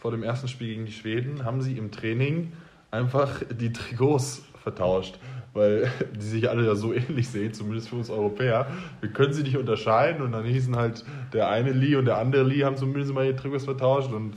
vor 0.00 0.10
dem 0.10 0.24
ersten 0.24 0.48
Spiel 0.48 0.68
gegen 0.68 0.86
die 0.86 0.92
Schweden, 0.92 1.44
haben 1.44 1.62
sie 1.62 1.78
im 1.78 1.92
Training 1.92 2.52
einfach 2.90 3.42
die 3.50 3.72
Trikots 3.72 4.42
vertauscht. 4.62 5.18
Weil 5.54 5.90
die 6.16 6.26
sich 6.26 6.50
alle 6.50 6.66
ja 6.66 6.74
so 6.74 6.92
ähnlich 6.92 7.28
sehen, 7.28 7.54
zumindest 7.54 7.88
für 7.90 7.96
uns 7.96 8.10
Europäer. 8.10 8.66
Wir 9.00 9.10
können 9.10 9.32
sie 9.32 9.44
nicht 9.44 9.56
unterscheiden 9.56 10.22
und 10.22 10.32
dann 10.32 10.44
hießen 10.44 10.74
halt 10.74 11.04
der 11.32 11.48
eine 11.48 11.70
Lee 11.70 11.94
und 11.94 12.06
der 12.06 12.18
andere 12.18 12.42
Lee 12.42 12.64
haben 12.64 12.76
zumindest 12.76 13.14
mal 13.14 13.24
ihre 13.24 13.36
Trikots 13.36 13.64
vertauscht 13.64 14.12
und 14.12 14.34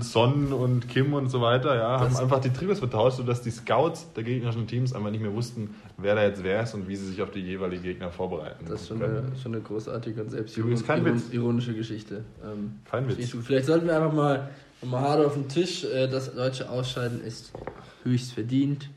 Son 0.00 0.52
und 0.52 0.88
Kim 0.88 1.12
und 1.14 1.28
so 1.30 1.40
weiter, 1.40 1.74
ja, 1.74 2.00
haben 2.00 2.10
Das- 2.12 2.20
einfach 2.20 2.40
die 2.40 2.50
Trikots 2.50 2.78
vertauscht, 2.78 3.16
sodass 3.16 3.42
die 3.42 3.50
Scouts 3.50 4.12
der 4.14 4.22
gegnerischen 4.22 4.66
Teams 4.66 4.92
einfach 4.94 5.10
nicht 5.10 5.20
mehr 5.20 5.34
wussten, 5.34 5.74
wer 5.96 6.14
da 6.14 6.22
jetzt 6.22 6.42
wer 6.44 6.62
ist 6.62 6.74
und 6.74 6.86
wie 6.88 6.94
sie 6.96 7.06
sich 7.08 7.20
auf 7.22 7.30
die 7.30 7.40
jeweilige 7.40 7.82
Gegner 7.82 8.10
vorbereiten. 8.10 8.64
Das 8.68 8.82
ist 8.82 8.88
schon 8.88 9.02
eine, 9.02 9.24
schon 9.42 9.54
eine 9.54 9.62
großartige 9.62 10.22
und 10.22 10.30
selbst 10.30 10.56
iron- 10.56 11.22
ironische 11.32 11.74
Geschichte. 11.74 12.24
Ähm, 12.44 12.76
Kein 12.88 13.08
Witz. 13.08 13.34
Vielleicht 13.44 13.66
sollten 13.66 13.86
wir 13.86 13.96
einfach 13.96 14.12
mal, 14.12 14.48
mal 14.84 15.00
hart 15.00 15.26
auf 15.26 15.34
den 15.34 15.48
Tisch. 15.48 15.84
Äh, 15.84 16.06
das 16.08 16.32
deutsche 16.34 16.70
Ausscheiden 16.70 17.20
ist 17.24 17.52
höchst 18.04 18.32
verdient. 18.32 18.88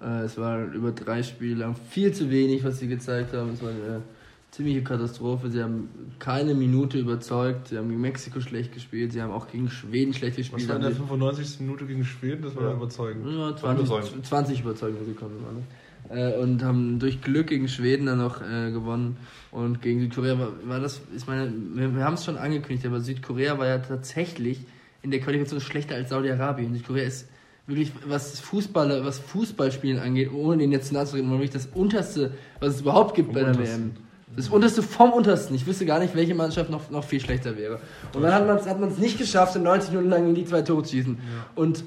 Äh, 0.00 0.22
es 0.22 0.38
war 0.38 0.62
über 0.72 0.92
drei 0.92 1.22
Spiele 1.22 1.56
lang 1.56 1.74
viel 1.90 2.12
zu 2.12 2.30
wenig, 2.30 2.64
was 2.64 2.78
sie 2.78 2.86
gezeigt 2.88 3.34
haben. 3.34 3.52
Es 3.54 3.62
war 3.62 3.70
eine 3.70 4.02
ziemliche 4.50 4.82
Katastrophe. 4.82 5.50
Sie 5.50 5.62
haben 5.62 5.88
keine 6.18 6.54
Minute 6.54 6.98
überzeugt. 6.98 7.68
Sie 7.68 7.78
haben 7.78 7.88
gegen 7.88 8.00
Mexiko 8.00 8.40
schlecht 8.40 8.72
gespielt. 8.72 9.12
Sie 9.12 9.22
haben 9.22 9.30
auch 9.32 9.48
gegen 9.48 9.70
Schweden 9.70 10.12
schlecht 10.12 10.32
Was 10.38 10.46
gespielt. 10.50 10.68
war 10.68 10.76
in 10.76 10.82
der 10.82 10.90
sie- 10.92 10.96
95. 10.98 11.60
Minute 11.60 11.86
gegen 11.86 12.04
Schweden? 12.04 12.42
Das 12.42 12.56
war 12.56 12.64
Ja. 12.64 12.72
überzeugend. 12.74 13.26
Ja, 13.26 13.54
20, 13.56 13.86
Überzeugend. 13.86 14.26
20 14.26 14.60
überzeugende 14.60 15.04
Sekunden 15.04 15.44
waren. 15.44 15.62
Äh, 16.08 16.36
und 16.38 16.64
haben 16.64 16.98
durch 16.98 17.20
Glück 17.20 17.48
gegen 17.48 17.68
Schweden 17.68 18.06
dann 18.06 18.18
noch 18.18 18.40
äh, 18.42 18.72
gewonnen. 18.72 19.16
Und 19.52 19.80
gegen 19.82 20.00
Südkorea 20.00 20.38
war, 20.38 20.48
war 20.64 20.80
das, 20.80 21.00
ich 21.16 21.26
meine, 21.26 21.52
wir, 21.74 21.94
wir 21.94 22.04
haben 22.04 22.14
es 22.14 22.24
schon 22.24 22.36
angekündigt, 22.36 22.86
aber 22.86 23.00
Südkorea 23.00 23.58
war 23.58 23.66
ja 23.66 23.78
tatsächlich 23.78 24.60
in 25.02 25.10
der 25.12 25.20
Qualifikation 25.20 25.60
schlechter 25.60 25.94
als 25.94 26.10
Saudi-Arabien. 26.10 26.74
Südkorea 26.74 27.04
ist 27.04 27.28
wirklich, 27.66 27.92
was 28.06 28.40
Fußballer, 28.40 29.04
was 29.04 29.18
Fußballspielen 29.20 30.00
angeht, 30.00 30.32
ohne 30.32 30.58
den 30.58 30.72
jetzt 30.72 30.88
zu 30.88 31.14
reden, 31.14 31.30
wirklich 31.30 31.50
das 31.50 31.68
unterste, 31.74 32.32
was 32.58 32.74
es 32.76 32.80
überhaupt 32.80 33.14
gibt 33.14 33.28
Vom 33.28 33.34
bei 33.34 33.40
der 33.42 33.50
Untersten. 33.50 33.92
WM. 33.94 34.09
Das 34.36 34.48
unterste 34.48 34.82
vom 34.82 35.12
untersten. 35.12 35.54
Ich 35.56 35.66
wüsste 35.66 35.86
gar 35.86 35.98
nicht, 35.98 36.14
welche 36.14 36.34
Mannschaft 36.34 36.70
noch, 36.70 36.88
noch 36.90 37.04
viel 37.04 37.20
schlechter 37.20 37.56
wäre. 37.56 37.80
Und 38.14 38.22
dann 38.22 38.32
hat 38.32 38.80
man 38.80 38.88
es 38.90 38.98
nicht 38.98 39.18
geschafft, 39.18 39.56
in 39.56 39.62
90 39.64 39.90
Minuten 39.90 40.08
lang 40.10 40.28
in 40.28 40.34
die 40.34 40.44
zwei 40.44 40.62
Tore 40.62 40.82
zu 40.84 40.92
schießen. 40.92 41.18
Und 41.56 41.84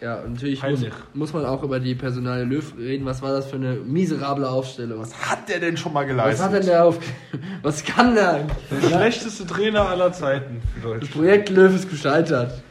ja, 0.00 0.16
und 0.16 0.32
natürlich 0.32 0.60
muss, 0.64 0.80
muss 1.14 1.32
man 1.32 1.44
auch 1.44 1.62
über 1.62 1.78
die 1.78 1.94
Personale 1.94 2.42
Löw 2.42 2.74
reden. 2.76 3.04
Was 3.06 3.22
war 3.22 3.30
das 3.30 3.46
für 3.46 3.54
eine 3.54 3.74
miserable 3.74 4.48
Aufstellung? 4.50 5.00
Was, 5.00 5.14
Hat 5.30 5.48
der 5.48 5.60
denn 5.60 5.76
schon 5.76 5.92
mal 5.92 6.04
geleistet? 6.04 6.44
hat 6.44 6.54
denn 6.54 6.66
der 6.66 6.84
auf. 6.84 6.98
Was 7.62 7.84
kann 7.84 8.16
der? 8.16 8.46
Der 8.70 8.88
schlechteste 8.88 9.46
Trainer 9.46 9.88
aller 9.88 10.12
Zeiten 10.12 10.60
für 10.82 10.98
Das. 10.98 11.08
Projekt 11.08 11.50
Löw 11.50 11.72
ist 11.72 11.88
gescheitert. 11.88 12.62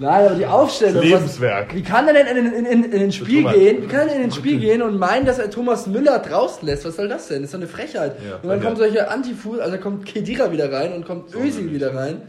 Nein, 0.00 0.26
aber 0.26 0.34
die 0.34 0.46
Aufstellung. 0.46 1.02
Lebenswerk. 1.02 1.68
Was, 1.68 1.76
wie 1.76 1.82
kann 1.82 2.08
er 2.08 2.14
denn 2.14 2.36
in, 2.36 2.52
in, 2.54 2.64
in, 2.64 2.84
in 2.92 3.02
ein 3.02 3.12
Spiel 3.12 3.42
Thomas. 3.42 3.54
gehen? 3.54 3.82
Wie 3.82 3.86
kann 3.86 4.08
er 4.08 4.16
in 4.16 4.22
ein 4.22 4.32
Spiel 4.32 4.58
gehen 4.58 4.80
und 4.82 4.98
meinen, 4.98 5.26
dass 5.26 5.38
er 5.38 5.50
Thomas 5.50 5.86
Müller 5.86 6.18
draußen 6.20 6.66
lässt? 6.66 6.84
Was 6.86 6.96
soll 6.96 7.08
das 7.08 7.28
denn? 7.28 7.42
Das 7.42 7.48
ist 7.50 7.54
doch 7.54 7.58
eine 7.60 7.68
Frechheit. 7.68 8.16
Ja, 8.26 8.36
und 8.36 8.44
dann 8.44 8.60
Frechheit. 8.60 8.62
kommen 8.64 8.76
solche 8.76 9.10
Antifuß, 9.10 9.58
also 9.60 9.76
kommt 9.78 10.06
Kedira 10.06 10.50
wieder 10.50 10.72
rein 10.72 10.94
und 10.94 11.04
kommt 11.06 11.34
Özil 11.34 11.70
wieder 11.70 11.94
rein 11.94 12.22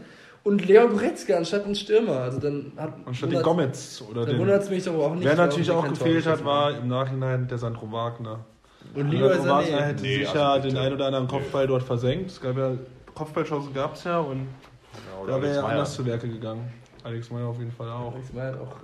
und 0.44 0.66
Leon 0.66 0.90
Goretzka 0.90 1.36
anstatt 1.36 1.64
ein 1.66 1.74
Stürmer. 1.74 2.18
Also 2.18 2.38
dann 2.40 2.72
hat 2.76 2.92
Anstatt 3.06 3.32
den 3.32 3.42
Gomez 3.42 4.02
oder 4.10 4.22
Dann 4.26 4.30
den. 4.34 4.38
wundert 4.40 4.62
es 4.64 4.70
mich 4.70 4.84
doch 4.84 4.94
auch 4.94 5.14
nicht. 5.14 5.24
Wer 5.24 5.34
natürlich 5.36 5.70
auch 5.70 5.88
gefehlt 5.88 6.26
hat, 6.26 6.44
war 6.44 6.76
im 6.76 6.88
Nachhinein 6.88 7.48
der 7.48 7.56
Sandro 7.58 7.90
Wagner. 7.90 8.40
Und 8.94 9.10
Leroy 9.10 9.36
Sandro 9.36 9.48
Wagner 9.56 9.78
Sané. 9.78 9.80
hätte 9.82 10.02
Nee, 10.02 10.18
sicher 10.18 10.46
also 10.48 10.68
den 10.68 10.74
bitte. 10.74 10.86
ein 10.86 10.92
oder 10.92 11.06
anderen 11.06 11.28
Kopfball 11.28 11.66
dort 11.66 11.84
versenkt. 11.84 12.30
Es 12.32 12.40
gab 12.40 12.58
ja 12.58 12.72
Kopfballchancen 13.14 13.72
gab 13.72 13.94
es 13.94 14.04
ja 14.04 14.18
und 14.18 14.48
Ja, 15.26 15.32
da 15.36 15.40
wäre 15.42 15.54
ja 15.54 15.62
Meyer. 15.62 15.70
anders 15.72 15.94
zu 15.94 16.04
Werke 16.04 16.28
gegangen. 16.28 16.70
Alex 17.04 17.30
Meyer 17.30 17.46
auf 17.46 17.58
jeden 17.58 17.72
Fall 17.72 17.88
auch. 17.90 18.14
War 18.32 18.42
halt 18.44 18.58
auch. 18.60 18.76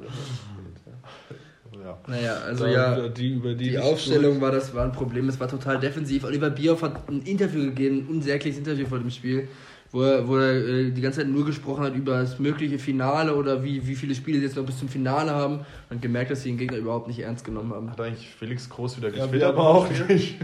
Ja. 1.85 1.99
Naja, 2.07 2.35
also 2.47 2.65
Da- 2.65 2.71
ja. 2.99 3.09
die 3.09 3.35
über 3.35 3.55
die, 3.55 3.71
Die 3.71 3.79
Aufstellung 3.79 4.41
war 4.41 4.51
das 4.51 4.75
war 4.75 4.85
ein 4.85 4.93
Problem, 4.93 5.29
es 5.29 5.39
war 5.39 5.49
total 5.49 5.79
defensiv. 5.79 6.25
Oliver 6.25 6.51
Bierhoff 6.51 6.83
hat 6.83 7.09
ein 7.09 7.21
Interview 7.23 7.61
gegeben, 7.67 7.99
ein 7.99 8.07
unsägliches 8.17 8.59
Interview 8.59 8.87
vor 8.87 8.99
dem 8.99 9.11
Spiel, 9.11 9.49
wo 9.93 10.03
er, 10.03 10.27
wo 10.27 10.37
er 10.39 10.55
äh, 10.67 10.91
die 10.91 11.01
ganze 11.03 11.21
Zeit 11.21 11.29
nur 11.29 11.45
gesprochen 11.45 11.85
hat 11.85 11.95
über 11.95 12.21
das 12.23 12.39
mögliche 12.39 12.79
Finale 12.79 13.35
oder 13.37 13.63
wie, 13.63 13.87
wie 13.87 13.95
viele 13.95 14.15
Spiele 14.15 14.39
sie 14.39 14.45
jetzt 14.47 14.57
noch 14.57 14.65
bis 14.65 14.79
zum 14.79 14.89
Finale 14.89 15.31
haben 15.31 15.61
und 15.91 16.01
gemerkt, 16.01 16.31
dass 16.31 16.43
sie 16.43 16.49
den 16.51 16.59
Gegner 16.59 16.79
überhaupt 16.79 17.07
nicht 17.07 17.21
ernst 17.21 17.45
genommen 17.45 17.73
haben. 17.75 17.91
Hat 17.91 18.01
eigentlich 18.01 18.29
Felix 18.29 18.69
Groß 18.69 18.97
wieder 18.97 19.09
Ja, 19.11 19.25
gespielt? 19.25 19.43
wir 19.43 19.49
aber 19.49 19.69
auch 19.69 19.87
nicht. 20.09 20.37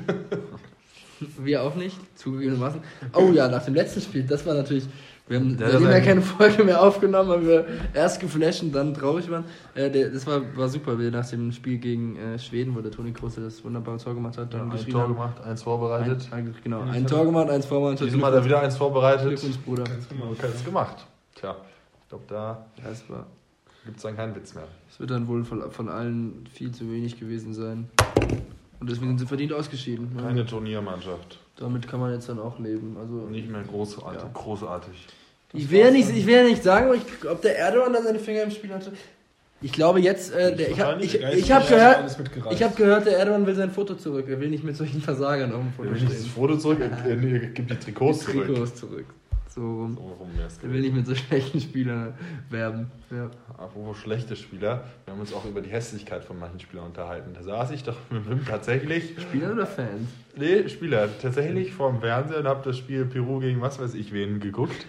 Wir 1.42 1.62
auch 1.62 1.74
nicht, 1.74 1.96
zugegebenermaßen. 2.18 2.80
Oh 3.14 3.30
ja, 3.32 3.48
nach 3.48 3.64
dem 3.64 3.74
letzten 3.74 4.00
Spiel, 4.02 4.24
das 4.24 4.44
war 4.44 4.52
natürlich. 4.54 4.84
Wir 5.26 5.38
haben 5.40 5.56
Ja, 5.58 5.70
seitdem 5.70 5.88
ja 5.90 6.00
keine 6.00 6.20
Folge 6.20 6.64
mehr 6.64 6.82
aufgenommen, 6.82 7.30
weil 7.30 7.46
wir 7.46 7.66
erst 7.94 8.20
geflasht 8.20 8.62
und 8.62 8.72
dann 8.72 8.92
traurig 8.92 9.30
waren. 9.30 9.44
Äh, 9.74 9.90
der, 9.90 10.10
das 10.10 10.26
war, 10.26 10.42
war 10.54 10.68
super, 10.68 10.98
wie 10.98 11.10
nach 11.10 11.26
dem 11.30 11.50
Spiel 11.50 11.78
gegen 11.78 12.16
äh, 12.16 12.38
Schweden, 12.38 12.74
wo 12.76 12.80
der 12.82 12.90
Toni 12.90 13.10
Kroos 13.12 13.36
das 13.36 13.64
wunderbare 13.64 13.96
Tor 13.96 14.14
gemacht 14.14 14.36
hat, 14.36 14.52
dann 14.52 14.62
Ein 14.62 14.70
geschrien 14.70 14.92
Tor 14.92 15.08
gemacht, 15.08 15.40
eins 15.42 15.62
vorbereitet. 15.62 16.28
Ein, 16.30 16.48
ein, 16.48 16.54
genau, 16.62 16.82
ein 16.82 17.06
Tor 17.06 17.24
gemacht, 17.24 17.48
eins 17.48 17.64
vorbereitet. 17.64 18.06
Diesmal 18.06 18.32
hat 18.32 18.40
er 18.40 18.44
wieder 18.44 18.60
eins 18.60 18.76
vorbereitet. 18.76 19.28
Glückwunsch, 19.28 19.58
Bruder. 19.60 19.84
Ganz 19.84 20.62
gemacht. 20.62 21.06
Tja, 21.36 21.56
ich 22.02 22.08
glaube, 22.10 22.24
da 22.28 22.66
Ja, 22.84 22.90
gibt 23.86 23.96
es 23.96 24.02
dann 24.02 24.16
keinen 24.16 24.36
Witz 24.36 24.54
mehr. 24.54 24.64
es 24.90 25.00
wird 25.00 25.10
dann 25.10 25.26
wohl 25.26 25.42
von, 25.44 25.70
von 25.70 25.88
allen 25.88 26.44
viel 26.52 26.70
zu 26.72 26.90
wenig 26.90 27.18
gewesen 27.18 27.54
sein. 27.54 27.88
Und 28.78 28.90
deswegen 28.90 29.08
sind 29.08 29.20
sie 29.20 29.26
verdient 29.26 29.54
ausgeschieden. 29.54 30.14
ne? 30.14 30.22
Keine 30.22 30.44
Turniermannschaft. 30.44 31.38
Damit 31.56 31.86
kann 31.88 32.00
man 32.00 32.12
jetzt 32.12 32.28
dann 32.28 32.38
auch 32.38 32.58
leben. 32.58 32.96
Also, 33.00 33.26
Nicht 33.28 33.48
mehr 33.48 33.62
großartig. 33.62 34.22
Ja. 34.22 34.30
großartig. 34.32 35.06
ich, 35.52 35.70
will 35.70 35.80
ja 35.80 35.90
nicht, 35.90 36.10
ich 36.10 36.26
will 36.26 36.34
ja 36.34 36.44
nicht 36.44 36.62
sagen, 36.62 36.90
ob, 36.90 36.96
ich, 36.96 37.28
ob 37.28 37.40
der 37.42 37.58
Erdogan 37.58 37.92
da 37.92 38.02
seine 38.02 38.18
Finger 38.18 38.42
im 38.42 38.50
Spiel 38.50 38.72
hatte. 38.72 38.92
Ich 39.62 39.72
glaube 39.72 40.00
jetzt, 40.00 40.32
äh, 40.34 40.54
der, 40.54 40.70
ich 40.70 40.80
habe 40.80 41.02
ich, 41.02 41.14
ich 41.14 41.50
hab 41.50 41.66
gehört, 41.66 42.18
ich 42.50 42.62
hab 42.62 42.76
gehört, 42.76 43.06
der 43.06 43.18
Erdogan 43.18 43.46
will 43.46 43.54
sein 43.54 43.70
Foto 43.70 43.94
zurück. 43.94 44.26
Er 44.28 44.38
will 44.40 44.50
nicht 44.50 44.64
mit 44.64 44.76
solchen 44.76 45.00
Versagern 45.00 45.52
auf 45.52 45.60
dem 45.60 45.72
Foto 45.72 45.88
Wenn 45.90 45.96
ich 45.96 46.04
das 46.04 46.18
stehen. 46.18 46.30
Foto 46.30 46.56
zurück, 46.58 46.80
er, 46.80 46.90
er, 46.90 47.22
er 47.22 47.38
gibt 47.48 47.70
die 47.70 47.76
Trikots 47.76 48.24
zurück. 48.24 48.46
Trikots 48.46 48.74
zurück. 48.74 49.06
So 49.54 49.60
rum. 49.60 49.94
So 49.94 50.02
rum 50.02 50.30
Er 50.62 50.72
will 50.72 50.80
nicht 50.80 50.94
mit 50.94 51.06
so 51.06 51.14
schlechten 51.14 51.60
Spielern 51.60 52.14
werben. 52.50 52.90
Ja. 53.10 53.30
Apropos 53.56 53.98
schlechte 53.98 54.34
Spieler, 54.34 54.84
wir 55.04 55.12
haben 55.12 55.20
uns 55.20 55.32
auch 55.32 55.44
über 55.44 55.60
die 55.60 55.70
Hässlichkeit 55.70 56.24
von 56.24 56.38
manchen 56.40 56.58
Spielern 56.58 56.86
unterhalten. 56.86 57.30
Da 57.34 57.42
saß 57.44 57.70
ich 57.70 57.84
doch 57.84 57.96
mit 58.10 58.28
Wim 58.28 58.44
tatsächlich, 58.44 59.14
Spieler 59.20 59.52
oder 59.52 59.66
Fans? 59.66 60.08
nee, 60.36 60.68
Spieler, 60.68 61.08
tatsächlich 61.22 61.72
vorm 61.72 62.00
Fernseher 62.00 62.38
und 62.40 62.48
habe 62.48 62.62
das 62.64 62.78
Spiel 62.78 63.04
Peru 63.04 63.38
gegen 63.38 63.60
was 63.60 63.78
weiß 63.78 63.94
ich 63.94 64.12
wen 64.12 64.40
geguckt. 64.40 64.86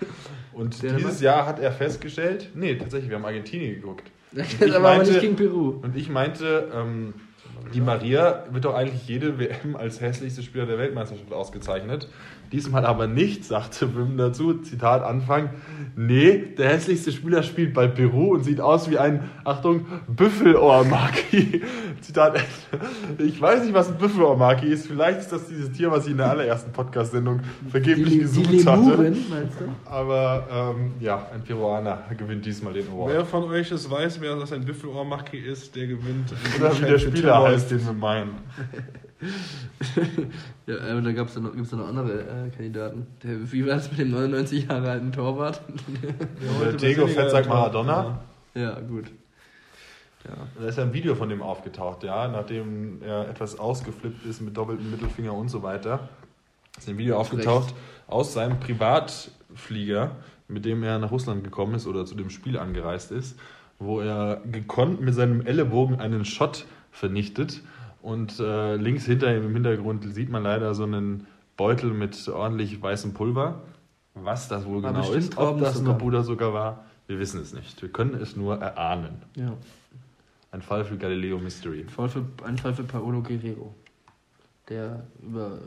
Und 0.52 0.82
Dänemark? 0.82 1.04
dieses 1.04 1.22
Jahr 1.22 1.46
hat 1.46 1.60
er 1.60 1.72
festgestellt, 1.72 2.50
nee, 2.56 2.76
tatsächlich, 2.76 3.10
wir 3.10 3.18
haben 3.18 3.26
Argentinien 3.26 3.76
geguckt. 3.76 4.10
Das 4.32 4.52
Ich 4.54 4.64
aber, 4.76 4.80
meinte- 4.80 5.12
nicht 5.12 5.22
gegen 5.22 5.36
Peru. 5.36 5.80
Und 5.84 5.96
ich 5.96 6.10
meinte, 6.10 6.70
ähm, 6.74 7.14
die 7.74 7.82
Maria 7.82 8.44
wird 8.52 8.66
doch 8.66 8.74
eigentlich 8.74 9.08
jede 9.08 9.40
WM 9.40 9.76
als 9.76 10.02
hässlichste 10.02 10.44
Spieler 10.44 10.66
der 10.66 10.78
Weltmeisterschaft 10.78 11.32
ausgezeichnet. 11.32 12.10
Diesmal 12.52 12.86
aber 12.86 13.08
nicht, 13.08 13.44
sagte 13.44 13.96
Wim 13.96 14.18
dazu, 14.18 14.54
Zitat 14.56 15.04
Anfang, 15.04 15.50
nee, 15.96 16.38
der 16.58 16.70
hässlichste 16.70 17.12
Spieler 17.12 17.44
spielt 17.44 17.74
bei 17.74 17.88
Peru 17.88 18.34
und 18.34 18.44
sieht 18.44 18.62
aus 18.62 18.90
wie 18.90 18.98
ein, 18.98 19.30
Achtung, 19.44 19.86
Büffelohrmaki. 20.08 21.64
Zitat 22.02 22.36
Ende. 22.36 22.86
Ich 23.25 23.42
weiß 23.42 23.64
nicht, 23.64 23.74
was 23.74 23.90
ein 23.90 23.98
Büffelohrmaki 23.98 24.68
ist. 24.68 24.88
Vielleicht 24.88 25.20
ist 25.20 25.32
das 25.32 25.48
dieses 25.48 25.72
Tier, 25.72 25.92
was 25.92 26.06
ich 26.06 26.12
in 26.12 26.18
der 26.18 26.30
allerersten 26.30 26.72
Podcast-Sendung 26.72 27.42
vergeblich 27.70 28.14
die, 28.14 28.20
gesucht 28.20 28.52
die 28.52 28.66
hatte. 28.66 28.82
Lemuren, 28.82 29.18
meinst 29.30 29.60
du? 29.60 29.90
Aber 29.90 30.75
ähm, 30.78 30.94
ja, 31.00 31.28
ein 31.34 31.44
Peruaner 31.44 32.04
gewinnt 32.18 32.46
diesmal 32.46 32.74
den 32.74 32.88
Award. 32.88 33.12
Wer 33.12 33.25
von 33.25 33.44
euch 33.46 33.72
es 33.72 33.90
weiß, 33.90 34.22
wer 34.22 34.36
das 34.36 34.52
ein 34.52 34.66
Büffelohrmacke 34.66 35.38
ist, 35.38 35.75
der 35.75 35.88
gewinnt. 35.88 36.34
Oder 36.60 36.80
wie 36.80 36.86
der 36.86 37.00
Spieler 37.00 37.44
heißt, 37.44 37.72
den 37.72 37.86
wir 37.86 37.94
meinen. 37.94 38.36
Ja, 40.68 40.76
äh, 40.76 41.02
da 41.02 41.12
gab's 41.12 41.36
da 41.36 41.40
noch, 41.40 41.56
gibt's 41.56 41.72
noch 41.72 41.88
andere 41.88 42.22
äh, 42.22 42.50
Kandidaten. 42.50 43.08
Der, 43.24 43.52
wie 43.52 43.66
war 43.66 43.76
das 43.76 43.90
mit 43.90 44.00
dem 44.00 44.12
99 44.12 44.68
Jahre 44.68 44.92
alten 44.92 45.12
Torwart? 45.12 45.62
Diego 46.82 47.08
Fett 47.08 47.32
sagt 47.32 47.48
Maradona. 47.48 48.20
ja, 48.56 48.80
gut. 48.82 49.06
Ja. 50.26 50.32
Da 50.60 50.68
ist 50.68 50.78
ja 50.78 50.84
ein 50.84 50.94
Video 50.94 51.16
von 51.16 51.30
dem 51.30 51.42
aufgetaucht, 51.42 52.04
ja, 52.04 52.28
nachdem 52.28 53.02
er 53.04 53.30
etwas 53.30 53.60
ausgeflippt 53.60 54.26
ist 54.26 54.42
mit 54.42 54.58
doppeltem 54.58 54.90
Mittelfinger 54.90 55.34
und 55.34 55.50
so 55.50 55.62
weiter. 55.62 56.10
Ist 56.78 56.90
ein 56.90 56.98
Video 56.98 57.18
aufgetaucht 57.18 57.74
aus 58.08 58.34
seinem 58.34 58.60
Privatflieger, 58.60 60.16
mit 60.48 60.66
dem 60.66 60.84
er 60.84 61.00
nach 61.00 61.12
Russland 61.12 61.44
gekommen 61.44 61.76
ist 61.76 61.88
oder 61.88 62.06
zu 62.06 62.16
dem 62.16 62.30
Spiel 62.30 62.58
angereist 62.58 63.12
ist, 63.12 63.40
wo 63.80 64.02
er 64.02 64.42
gekonnt 64.52 65.00
mit 65.00 65.14
seinem 65.14 65.46
Ellenbogen 65.46 66.00
einen 66.00 66.26
Shot 66.26 66.66
vernichtet. 66.92 67.62
Und 68.06 68.40
äh, 68.40 68.76
links 68.76 69.06
hinter 69.06 69.36
ihm 69.36 69.46
im 69.46 69.54
Hintergrund 69.56 70.14
sieht 70.14 70.30
man 70.30 70.44
leider 70.44 70.76
so 70.76 70.84
einen 70.84 71.26
Beutel 71.58 71.90
mit 71.90 72.30
ordentlich 72.30 72.80
weißem 72.80 73.16
Pulver. 73.16 73.64
Was 74.14 74.48
das 74.48 74.64
wohl 74.68 74.84
War 74.84 74.94
genau 74.94 75.12
ist, 75.12 75.36
ob 75.40 75.60
das 75.60 75.82
nur 75.82 75.96
Puderzucker 75.96 76.54
war, 76.54 76.86
wir 77.08 77.18
wissen 77.18 77.42
es 77.42 77.52
nicht. 77.52 77.82
Wir 77.82 77.90
können 77.90 78.14
es 78.14 78.36
nur 78.36 78.62
erahnen. 78.62 79.24
ja. 79.36 79.58
Ein 80.52 80.62
Fall 80.62 80.86
für 80.86 80.96
Galileo 80.98 81.40
Mystery. 81.40 81.82
Ein 81.82 81.90
Fall 81.90 82.08
für, 82.08 82.24
ein 82.46 82.58
Fall 82.58 82.76
für 82.76 82.84
Paolo 82.84 83.22
Guerrero. 83.24 83.74
Der 84.70 85.06
über 85.22 85.60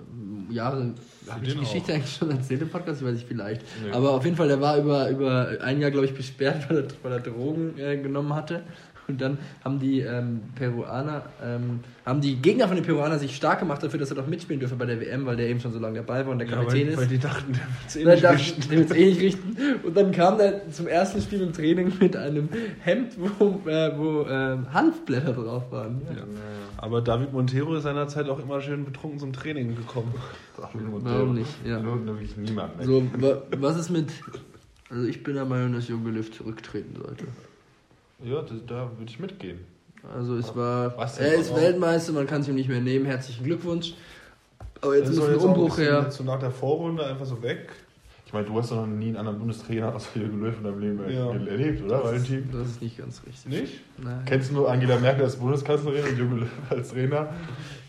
Jahre, 0.49 0.95
habe 1.29 1.45
ich 1.45 1.53
die 1.53 1.61
Geschichte 1.61 1.93
eigentlich 1.93 2.17
schon 2.17 2.31
erzählt 2.31 2.63
im 2.63 2.71
Podcast? 2.71 3.01
Ich 3.01 3.07
weiß 3.07 3.15
nicht, 3.15 3.29
vielleicht. 3.29 3.63
Nee. 3.85 3.91
Aber 3.91 4.13
auf 4.13 4.25
jeden 4.25 4.37
Fall, 4.37 4.49
der 4.49 4.61
war 4.61 4.79
über, 4.79 5.11
über 5.11 5.59
ein 5.61 5.81
Jahr, 5.81 5.91
glaube 5.91 6.07
ich, 6.07 6.15
besperrt, 6.17 6.71
weil 6.71 6.79
er, 6.79 6.85
weil 7.03 7.13
er 7.13 7.21
Drogen 7.21 7.77
äh, 7.79 7.97
genommen 7.99 8.33
hatte. 8.35 8.63
Und 9.09 9.23
dann 9.23 9.39
haben 9.65 9.79
die 9.79 10.01
ähm, 10.01 10.43
Peruaner, 10.55 11.23
ähm, 11.43 11.81
haben 12.05 12.21
die 12.21 12.37
Gegner 12.37 12.69
von 12.69 12.77
den 12.77 12.85
Peruanern 12.85 13.19
sich 13.19 13.35
stark 13.35 13.59
gemacht 13.59 13.83
dafür, 13.83 13.99
dass 13.99 14.11
er 14.11 14.17
doch 14.17 14.27
mitspielen 14.27 14.61
dürfe 14.61 14.77
bei 14.77 14.85
der 14.85 15.01
WM, 15.01 15.25
weil 15.25 15.37
der 15.37 15.49
eben 15.49 15.61
schon 15.61 15.73
so 15.73 15.79
lange 15.79 15.97
dabei 15.97 16.27
war 16.27 16.33
und 16.33 16.39
der 16.41 16.47
Kapitän 16.47 16.89
weil, 16.89 16.93
ist. 16.93 16.99
weil 16.99 17.07
die 17.07 17.19
dachten, 17.19 17.55
der 17.55 17.63
wird 17.63 17.87
es 17.87 17.97
eh 17.97 18.05
nicht 18.05 18.23
dachte 18.23 18.39
richten. 18.39 18.61
ich, 18.61 18.69
der 18.69 18.79
wird's 18.79 18.93
eh 18.93 19.07
nicht 19.07 19.21
richten. 19.23 19.57
Und 19.83 19.97
dann 19.97 20.13
kam 20.13 20.37
der 20.37 20.71
zum 20.71 20.87
ersten 20.89 21.23
Spiel 21.23 21.41
im 21.41 21.55
Training 21.55 21.91
mit 21.99 22.19
einem 22.19 22.51
Hemd, 22.81 23.15
wo, 23.19 23.67
äh, 23.67 23.97
wo 23.97 24.27
ähm, 24.29 24.71
Hanfblätter 24.75 25.33
drauf 25.33 25.73
waren. 25.73 26.03
Ja. 26.15 26.25
Aber 26.77 27.01
David 27.01 27.33
Montero 27.33 27.77
ist 27.77 27.85
seinerzeit 27.85 28.29
auch 28.29 28.39
immer 28.39 28.61
schön 28.61 28.85
betrunken 28.85 29.19
zum 29.21 29.33
Training 29.33 29.75
gekommen. 29.75 30.13
Warum 30.75 31.35
nicht? 31.35 31.65
Ja. 31.65 31.83
Wirklich 31.83 32.37
niemand. 32.37 32.83
So, 32.83 33.03
wa 33.17 33.41
was 33.57 33.79
ist 33.79 33.89
mit. 33.89 34.11
Also 34.91 35.07
ich 35.07 35.23
bin 35.23 35.35
der 35.35 35.47
Meinung, 35.47 35.73
dass 35.73 35.89
Junge 35.89 36.11
Lift 36.11 36.35
zurücktreten 36.35 36.95
sollte. 37.03 37.25
Ja, 38.23 38.43
das, 38.43 38.59
da 38.67 38.91
würde 38.97 39.11
ich 39.11 39.19
mitgehen. 39.19 39.61
Also 40.15 40.37
es 40.37 40.55
war. 40.57 40.97
Was 40.97 41.17
denn? 41.17 41.27
er 41.27 41.35
ist? 41.35 41.55
Weltmeister, 41.55 42.13
man 42.13 42.27
kann 42.27 42.41
es 42.41 42.49
ihm 42.49 42.55
nicht 42.55 42.69
mehr 42.69 42.81
nehmen. 42.81 43.05
Herzlichen 43.07 43.45
Glückwunsch. 43.45 43.95
Aber 44.81 44.97
jetzt 44.97 45.09
Das 45.09 45.17
muss 45.17 45.25
soll 45.25 45.29
ein 45.29 45.35
jetzt 45.35 45.45
Umbruch 45.45 45.77
bisschen 45.77 45.93
her. 45.93 46.03
jetzt 46.05 46.17
So 46.17 46.25
nach 46.25 46.39
der 46.39 46.51
Vorrunde 46.51 47.05
einfach 47.07 47.27
so 47.27 47.43
weg. 47.43 47.69
Ich 48.27 48.33
meine, 48.33 48.45
du 48.47 48.59
hast 48.59 48.71
doch 48.71 48.77
noch 48.77 48.87
nie 48.87 49.07
einen 49.09 49.17
anderen 49.17 49.39
Bundestrainer 49.39 49.95
außer 49.95 50.21
Jürgen 50.21 50.41
Löw 50.43 50.55
in 50.59 50.65
deinem 50.65 50.79
Leben 50.81 51.11
Ja. 51.11 51.31
erlebt, 51.33 51.83
oder, 51.83 52.05
Valentin? 52.05 52.49
Das 52.53 52.69
ist 52.69 52.83
nicht 52.83 52.99
ganz 52.99 53.23
richtig. 53.27 53.47
Nicht? 53.61 53.81
Nein. 53.97 54.23
Kennst 54.27 54.51
du 54.51 54.55
nur 54.55 54.71
Angela 54.71 54.99
Merkel 54.99 55.25
als 55.25 55.37
Bundeskanzlerin 55.37 56.05
und 56.05 56.19
Jürgen 56.19 56.39
Löw 56.41 56.49
als 56.71 56.91
Trainer? 56.91 57.31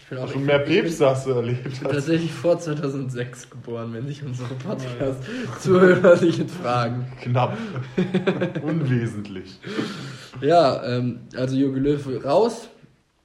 Bin 0.10 0.18
auch 0.18 0.32
Schon 0.32 0.46
mehr 0.46 0.60
Päpste 0.60 1.08
hast 1.08 1.28
du 1.28 1.32
erlebt. 1.32 1.68
Ich 1.68 1.80
bin 1.82 1.92
tatsächlich 1.92 2.32
vor 2.32 2.58
2006 2.58 3.50
geboren, 3.50 3.94
wenn 3.94 4.08
sich 4.08 4.24
unsere 4.24 4.56
Podcast-Zuhörer 4.56 6.18
sich 6.18 6.40
jetzt 6.40 6.56
fragen. 6.56 7.06
Knapp. 7.22 7.56
Unwesentlich. 8.64 9.60
Ja, 10.42 10.84
ähm, 10.84 11.20
also 11.36 11.56
Jürgen 11.56 11.84
Löw 11.84 12.26
raus 12.26 12.70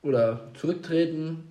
oder 0.03 0.51
zurücktreten. 0.55 1.45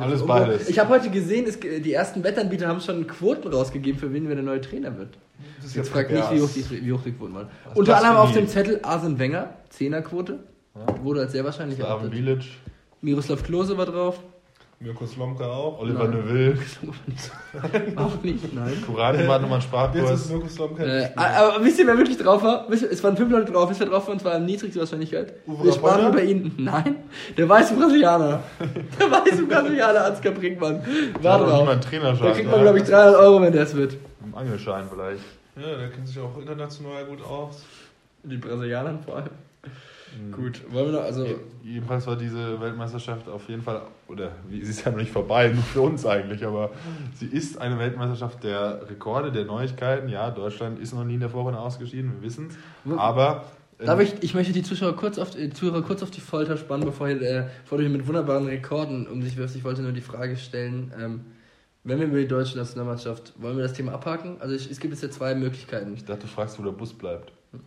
Alles 0.00 0.26
beides. 0.26 0.68
Ich 0.68 0.78
habe 0.78 0.90
heute 0.90 1.10
gesehen, 1.10 1.46
es, 1.46 1.60
die 1.60 1.92
ersten 1.92 2.24
Wettanbieter 2.24 2.66
haben 2.66 2.80
schon 2.80 3.06
Quoten 3.06 3.48
rausgegeben, 3.48 3.98
für 3.98 4.12
wen 4.12 4.28
wer 4.28 4.34
der 4.34 4.44
neue 4.44 4.60
Trainer 4.60 4.98
wird. 4.98 5.16
Das 5.62 5.74
Jetzt 5.74 5.90
fragt 5.90 6.10
nicht, 6.10 6.30
wie 6.30 6.40
hoch, 6.40 6.50
die, 6.54 6.84
wie 6.84 6.92
hoch 6.92 7.00
die 7.04 7.12
Quoten 7.12 7.34
waren. 7.34 7.48
Was 7.64 7.76
Unter 7.76 7.96
anderem 7.96 8.16
auf 8.16 8.32
dem 8.32 8.48
Zettel 8.48 8.80
Arsene 8.82 9.18
Wenger, 9.18 9.54
10er-Quote. 9.72 10.40
Wurde 11.02 11.20
als 11.20 11.32
sehr 11.32 11.44
wahrscheinlich. 11.44 11.78
Bilic. 12.10 12.44
Miroslav 13.00 13.42
Klose 13.42 13.78
war 13.78 13.86
drauf. 13.86 14.18
Mirko 14.78 15.06
Slomka 15.06 15.46
auch. 15.46 15.80
Oliver 15.80 16.06
Nein. 16.06 16.18
Neuville. 16.20 16.58
Auch 17.96 18.22
nicht, 18.22 18.54
nein. 18.54 18.82
Kurani 18.84 19.26
war 19.26 19.38
nochmal 19.38 19.58
ein 19.60 19.94
Jetzt 19.94 20.10
ist 20.10 20.26
Sprachkurs. 20.26 20.28
Mirko 20.28 20.48
Slomka 20.48 20.82
Äh, 20.84 20.98
nicht 20.98 21.18
aber 21.18 21.64
wisst 21.64 21.78
ihr, 21.78 21.86
wer 21.86 21.96
wirklich 21.96 22.18
drauf 22.18 22.42
war? 22.42 22.70
Es 22.70 23.02
waren 23.02 23.16
fünf 23.16 23.30
Leute 23.32 23.52
drauf. 23.52 23.70
Ihr, 23.70 23.80
wer 23.80 23.86
drauf 23.86 24.06
war? 24.06 24.12
Und 24.12 24.20
zwar 24.20 24.34
am 24.34 24.44
niedrigsten 24.44 24.78
Wahrscheinlichkeit. 24.80 25.32
Wir 25.46 25.72
sprachen 25.72 26.08
über 26.08 26.22
ihn. 26.22 26.52
Nein, 26.58 26.96
der 27.38 27.48
weiße 27.48 27.74
Brasilianer. 27.74 28.42
Der 29.00 29.10
weiße 29.10 29.46
Brasilianer, 29.46 30.04
Ansgar 30.04 30.32
Brinkmann. 30.34 30.84
War 31.22 31.38
Da 31.38 31.46
drauf. 31.46 31.68
Da 31.68 32.30
kriegt 32.32 32.50
man, 32.50 32.60
glaube 32.60 32.78
ich, 32.78 32.84
300 32.84 33.16
Euro, 33.16 33.40
wenn 33.40 33.52
der 33.54 33.62
es 33.62 33.74
wird. 33.74 33.96
Im 34.22 34.34
Angelschein 34.34 34.84
vielleicht. 34.92 35.22
Ja, 35.56 35.78
der 35.78 35.88
kennt 35.88 36.06
sich 36.06 36.18
auch 36.18 36.36
international 36.38 37.06
gut 37.06 37.24
aus. 37.24 37.64
Die 38.24 38.36
Brasilianer 38.36 38.98
vor 39.06 39.16
allem. 39.16 39.30
Gut, 40.32 40.62
wollen 40.70 40.86
wir 40.86 41.00
noch, 41.00 41.04
also. 41.04 41.26
Jedenfalls 41.62 42.06
war 42.06 42.16
diese 42.16 42.60
Weltmeisterschaft 42.60 43.28
auf 43.28 43.48
jeden 43.48 43.62
Fall, 43.62 43.82
oder 44.08 44.32
sie 44.48 44.58
ist 44.58 44.84
ja 44.84 44.90
noch 44.90 44.98
nicht 44.98 45.10
vorbei, 45.10 45.48
nur 45.54 45.62
für 45.62 45.80
uns 45.80 46.06
eigentlich, 46.06 46.44
aber 46.44 46.70
sie 47.14 47.26
ist 47.26 47.58
eine 47.60 47.78
Weltmeisterschaft 47.78 48.44
der 48.44 48.88
Rekorde, 48.88 49.32
der 49.32 49.44
Neuigkeiten. 49.44 50.08
Ja, 50.08 50.30
Deutschland 50.30 50.78
ist 50.78 50.94
noch 50.94 51.04
nie 51.04 51.14
in 51.14 51.20
der 51.20 51.30
Vorrunde 51.30 51.58
ausgeschieden, 51.58 52.12
wir 52.14 52.22
wissen 52.22 52.48
es. 52.48 52.98
Aber. 52.98 53.44
ähm, 53.80 53.86
Darf 53.86 54.00
ich, 54.00 54.14
ich 54.22 54.34
möchte 54.34 54.52
die 54.52 54.62
Zuschauer 54.62 54.94
kurz 54.96 55.18
auf, 55.18 55.36
äh, 55.36 55.50
Zuhörer 55.50 55.82
kurz 55.82 56.02
auf 56.02 56.10
die 56.10 56.20
Folter 56.20 56.56
spannen, 56.56 56.84
bevor, 56.84 57.08
ihr, 57.08 57.20
äh, 57.20 57.48
bevor 57.62 57.78
du 57.78 57.84
hier 57.84 57.92
mit 57.92 58.06
wunderbaren 58.06 58.46
Rekorden 58.46 59.06
um 59.06 59.22
sich 59.22 59.36
wirfst. 59.36 59.56
Ich 59.56 59.64
wollte 59.64 59.82
nur 59.82 59.92
die 59.92 60.00
Frage 60.00 60.36
stellen, 60.36 60.92
ähm, 60.98 61.20
wenn 61.84 62.00
wir 62.00 62.06
über 62.06 62.18
die 62.18 62.26
deutsche 62.26 62.58
Nationalmannschaft, 62.58 63.32
wollen 63.36 63.56
wir 63.56 63.62
das 63.62 63.72
Thema 63.72 63.92
abhaken? 63.92 64.40
Also 64.40 64.54
ich, 64.56 64.68
es 64.70 64.80
gibt 64.80 64.92
jetzt 64.92 65.02
ja 65.02 65.10
zwei 65.10 65.36
Möglichkeiten. 65.36 65.94
Ich 65.94 66.04
dachte, 66.04 66.22
du 66.22 66.26
fragst, 66.26 66.58
wo 66.58 66.64
der 66.64 66.72
Bus 66.72 66.92
bleibt. 66.92 67.30
Äh, 67.54 67.58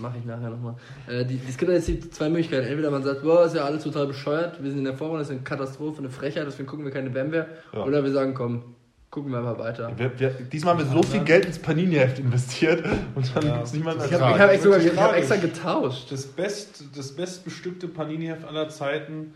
Mache 0.00 0.18
ich 0.18 0.24
nachher 0.24 0.50
nochmal. 0.50 0.76
Äh, 1.08 1.24
die, 1.24 1.40
es 1.48 1.56
gibt 1.56 1.70
jetzt 1.72 1.88
die 1.88 1.98
zwei 2.10 2.28
Möglichkeiten. 2.28 2.66
Entweder 2.68 2.90
man 2.90 3.02
sagt, 3.02 3.22
boah, 3.22 3.44
ist 3.46 3.54
ja 3.56 3.64
alles 3.64 3.82
total 3.82 4.06
bescheuert, 4.06 4.62
wir 4.62 4.70
sind 4.70 4.78
in 4.78 4.84
der 4.84 4.94
Vorrunde, 4.96 5.18
das 5.20 5.28
ist 5.28 5.34
eine 5.34 5.42
Katastrophe, 5.42 5.98
eine 5.98 6.08
Frechheit, 6.10 6.46
deswegen 6.46 6.68
gucken 6.68 6.84
wir 6.84 6.92
keine 6.92 7.10
Bamware. 7.10 7.48
Ja. 7.72 7.84
Oder 7.84 8.04
wir 8.04 8.12
sagen, 8.12 8.32
komm, 8.34 8.62
gucken 9.10 9.32
wir 9.32 9.40
mal 9.40 9.58
weiter. 9.58 9.90
Wir, 9.96 10.18
wir, 10.20 10.30
diesmal 10.30 10.74
haben 10.74 10.84
wir 10.84 10.90
so 10.92 11.02
viel 11.02 11.24
Geld 11.24 11.46
ins 11.46 11.58
Panini-Heft 11.58 12.20
investiert 12.20 12.84
und 13.16 13.34
dann 13.34 13.44
Ja. 13.46 13.54
gibt 13.54 13.66
es 13.66 13.72
niemanden 13.72 14.04
Ich 14.04 14.12
habe 14.14 14.38
hab 14.38 14.50
echt 14.50 14.62
sogar 14.62 14.78
ich 14.78 14.84
Wirklich 14.84 15.00
hab 15.00 15.14
extra 15.16 15.36
getauscht. 15.36 16.12
Das, 16.12 16.26
best, 16.26 16.84
das 16.96 17.12
bestbestückte 17.16 17.88
Panini-Heft 17.88 18.44
aller 18.44 18.68
Zeiten 18.68 19.34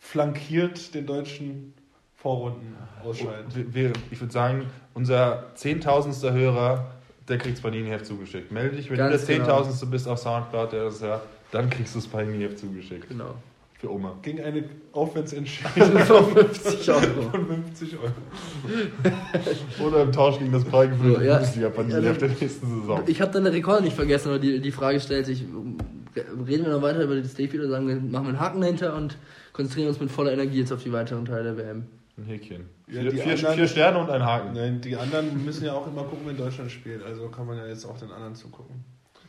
flankiert 0.00 0.94
den 0.94 1.06
deutschen 1.06 1.72
Vorrunden-Ausscheid. 2.16 3.44
Wir- 3.54 3.74
wir- 3.74 3.92
Ich 4.10 4.20
würde 4.20 4.32
sagen, 4.32 4.66
unser 4.94 5.44
zehntausendster 5.54 6.32
Hörer, 6.32 6.90
der 7.28 7.38
kriegt 7.38 7.56
das 7.56 7.62
Panini-Heft 7.62 8.06
zugeschickt. 8.06 8.52
Melde 8.52 8.76
dich, 8.76 8.90
wenn 8.90 8.98
Ganz 8.98 9.20
du 9.20 9.26
der 9.26 9.36
genau. 9.36 9.46
zehntausendste 9.46 9.86
bist 9.86 10.08
auf 10.08 10.18
Soundcloud, 10.18 10.72
der 10.72 10.84
das 10.84 11.00
ja, 11.00 11.22
dann 11.50 11.70
kriegst 11.70 11.94
du 11.94 11.98
das 11.98 12.08
Panini-Heft 12.08 12.58
zugeschickt. 12.58 13.08
Genau. 13.08 13.34
Für 13.78 13.92
Oma. 13.92 14.16
Gegen 14.22 14.42
eine 14.42 14.64
Aufwärtsentschädigung 14.92 15.98
50 15.98 16.90
Euro. 16.90 17.00
von 17.32 17.46
50 17.46 17.98
Euro. 17.98 18.12
Oder 19.86 20.02
im 20.02 20.12
Tausch 20.12 20.38
gegen 20.38 20.52
das 20.52 20.64
preisgefüllte 20.64 21.20
So, 21.20 21.24
ja. 21.24 21.34
Bundesliga-Panini-Heft 21.34 22.20
der 22.20 22.28
nächsten 22.28 22.80
Saison. 22.80 23.02
Ich 23.06 23.20
habe 23.20 23.32
deine 23.32 23.52
Rekorde 23.52 23.84
nicht 23.84 23.96
vergessen, 23.96 24.28
aber 24.28 24.38
die, 24.38 24.60
die 24.60 24.72
Frage 24.72 25.00
stellt 25.00 25.26
sich, 25.26 25.44
reden 26.46 26.64
wir 26.64 26.72
noch 26.72 26.82
weiter 26.82 27.02
über 27.02 27.16
das 27.16 27.34
Defeat 27.34 27.60
oder 27.60 27.70
sagen 27.70 27.88
wir, 27.88 27.96
machen 27.96 28.26
wir 28.26 28.28
einen 28.28 28.40
Haken 28.40 28.60
dahinter 28.60 28.94
und 28.96 29.16
konzentrieren 29.52 29.88
uns 29.88 30.00
mit 30.00 30.10
voller 30.10 30.32
Energie 30.32 30.60
jetzt 30.60 30.72
auf 30.72 30.82
die 30.82 30.92
weiteren 30.92 31.24
Teile 31.24 31.54
der 31.54 31.56
WM. 31.56 31.86
Ein 32.16 32.24
Häkchen. 32.26 32.68
Ja, 32.86 33.00
vier, 33.00 33.10
die 33.10 33.16
vier, 33.18 33.32
anderen- 33.32 33.54
vier 33.56 33.68
Sterne 33.68 33.98
und 33.98 34.10
ein 34.10 34.22
Haken. 34.24 34.52
Nein, 34.54 34.80
die 34.80 34.96
anderen 34.96 35.44
müssen 35.44 35.64
ja 35.64 35.72
auch 35.72 35.86
immer 35.86 36.04
gucken, 36.04 36.26
wenn 36.26 36.36
Deutschland 36.36 36.70
spielt. 36.70 37.02
Also 37.02 37.28
kann 37.28 37.46
man 37.46 37.56
ja 37.58 37.66
jetzt 37.66 37.84
auch 37.84 37.98
den 37.98 38.10
anderen 38.12 38.34
zugucken. 38.36 38.84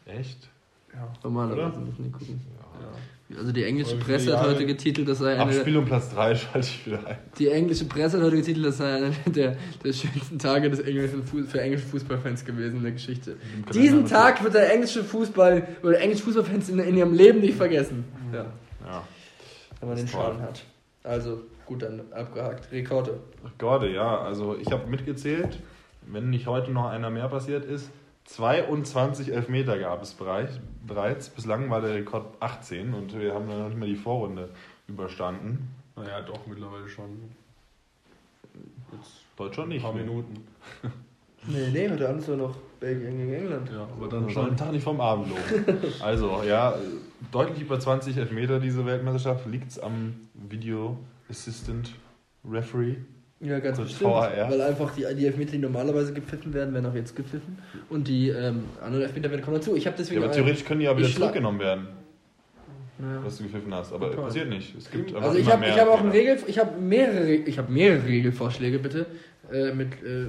Echt? 0.05 0.49
Ja. 0.93 1.11
Normalerweise 1.23 1.77
Oder? 1.77 1.79
müssen 1.79 2.03
die 2.03 2.11
gucken. 2.11 2.41
ja. 2.79 3.37
Also 3.39 3.51
die 3.51 3.63
englische 3.63 3.95
Presse 3.97 4.37
hat 4.39 4.45
heute 4.47 4.67
getitelt, 4.67 5.09
das 5.09 5.17
sei 5.17 5.35
Ab 5.39 5.47
eine, 5.47 5.59
Spiel 5.59 5.75
um 5.77 5.85
Platz 5.85 6.11
3 6.13 6.35
schalte 6.35 6.59
ich 6.67 6.85
wieder 6.85 7.07
ein. 7.07 7.17
die 7.39 7.47
englische 7.49 7.85
Presse 7.85 8.17
hat 8.17 8.23
heute 8.23 8.35
getitelt, 8.35 8.63
das 8.67 8.77
sei 8.77 8.97
einer 8.97 9.09
der, 9.25 9.57
der 9.83 9.93
schönsten 9.93 10.37
Tage 10.37 10.69
des 10.69 10.81
englischen 10.81 11.23
Fuß, 11.23 11.47
für 11.49 11.59
englische 11.59 11.85
Fußballfans 11.87 12.45
gewesen 12.45 12.77
in 12.77 12.83
der 12.83 12.91
Geschichte. 12.91 13.35
Diesen 13.73 14.05
Tag 14.05 14.43
wird 14.43 14.53
der 14.53 14.71
englische 14.71 15.03
Fußball 15.03 15.67
oder 15.81 15.99
englische 15.99 16.21
Fußballfans 16.23 16.69
in, 16.69 16.77
in 16.77 16.95
ihrem 16.97 17.15
Leben 17.15 17.39
nicht 17.39 17.55
vergessen. 17.57 18.05
Ja, 18.31 18.45
Ja. 18.85 19.03
wenn 19.79 19.89
man 19.89 19.97
den 19.97 20.05
Das. 20.05 20.13
Schaden 20.13 20.41
hat. 20.43 20.63
Also 21.03 21.41
gut 21.65 21.81
dann 21.81 22.01
abgehakt. 22.11 22.71
Rekorde. 22.71 23.19
Gorde, 23.57 23.91
ja. 23.93 24.19
Also 24.19 24.55
ich 24.57 24.71
habe 24.71 24.87
mitgezählt, 24.87 25.59
wenn 26.07 26.29
nicht 26.29 26.47
heute 26.47 26.71
noch 26.71 26.87
einer 26.89 27.09
mehr 27.09 27.27
passiert 27.27 27.65
ist, 27.65 27.89
22 28.25 29.31
Elfmeter 29.31 29.77
gab 29.77 30.01
es 30.01 30.13
bereits. 30.13 30.59
bereits. 30.85 31.29
Bislang 31.29 31.69
war 31.69 31.81
der 31.81 31.93
Rekord 31.93 32.25
18 32.39 32.93
und 32.93 33.19
wir 33.19 33.33
haben 33.33 33.47
dann 33.47 33.59
noch 33.59 33.69
nicht 33.69 33.79
mal 33.79 33.87
die 33.87 33.95
Vorrunde 33.95 34.49
überstanden. 34.87 35.69
Naja, 35.95 36.21
doch, 36.21 36.45
mittlerweile 36.47 36.89
schon. 36.89 37.29
Jetzt 38.91 39.21
Deutschland 39.37 39.69
ein 39.69 39.73
nicht. 39.73 39.83
paar 39.83 39.93
ne? 39.93 40.01
Minuten. 40.03 40.47
Nee, 41.47 41.69
nee, 41.71 41.87
heute 41.87 42.09
Abend 42.09 42.21
ist 42.21 42.29
doch 42.29 42.37
noch 42.37 42.55
Belgien 42.79 43.17
gegen 43.17 43.33
England. 43.33 43.69
Ja, 43.71 43.83
aber 43.83 44.07
Dann 44.07 44.27
schon. 44.31 44.49
ein 44.49 44.57
Tag 44.57 44.71
nicht 44.71 44.83
vom 44.83 44.99
Abend 44.99 45.27
loben. 45.29 45.77
Also, 46.01 46.41
ja, 46.41 46.73
deutlich 47.31 47.61
über 47.61 47.79
20 47.79 48.17
Elfmeter 48.17 48.59
diese 48.59 48.83
Weltmeisterschaft. 48.83 49.45
Liegt 49.45 49.69
es 49.69 49.77
am 49.79 50.15
Video 50.33 50.97
Assistant 51.29 51.91
Referee? 52.49 52.97
Ja, 53.41 53.59
ganz 53.59 53.77
Das 53.77 53.87
bestimmt. 53.87 54.11
VAR. 54.11 54.49
Weil 54.49 54.61
einfach 54.61 54.95
die, 54.95 55.05
die 55.15 55.25
Elfmeter, 55.25 55.51
die 55.51 55.57
normalerweise 55.57 56.13
gepfiffen 56.13 56.53
werden, 56.53 56.73
werden 56.73 56.85
auch 56.85 56.95
jetzt 56.95 57.15
gepfiffen. 57.15 57.57
Und 57.89 58.07
die 58.07 58.29
ähm, 58.29 58.63
anderen 58.81 59.03
Elfmeter 59.05 59.29
werden 59.29 59.41
kommen 59.43 59.57
dazu. 59.57 59.75
Ich 59.75 59.85
habe 59.85 59.95
Ja, 59.95 60.03
deswegen. 60.03 60.23
aber 60.23 60.31
theoretisch 60.31 60.63
können 60.63 60.79
die 60.79 60.85
ja 60.85 60.97
wieder 60.97 61.07
zurückgenommen 61.09 61.59
werden, 61.59 61.87
Ja. 62.99 63.23
was 63.23 63.37
du 63.37 63.43
gepfiffen 63.43 63.73
hast. 63.73 63.91
Aber 63.91 64.09
Total. 64.09 64.25
passiert 64.25 64.49
nicht. 64.49 64.75
Es 64.77 64.89
gibt 64.89 65.09
einfach 65.13 65.23
Also 65.29 65.37
ich 65.39 65.51
habe 65.51 65.65
ich 65.65 65.77
hab 65.79 65.87
auch 65.89 65.99
einen. 65.99 66.11
Regel, 66.11 66.37
ich 66.47 66.57
habe 66.59 66.79
mehrere, 66.79 67.29
ich 67.33 67.57
habe 67.57 67.71
mehrere 67.71 68.05
Regelvorschläge 68.05 68.79
bitte 68.79 69.05
äh, 69.51 69.73
mit 69.73 69.93
äh, 70.01 70.27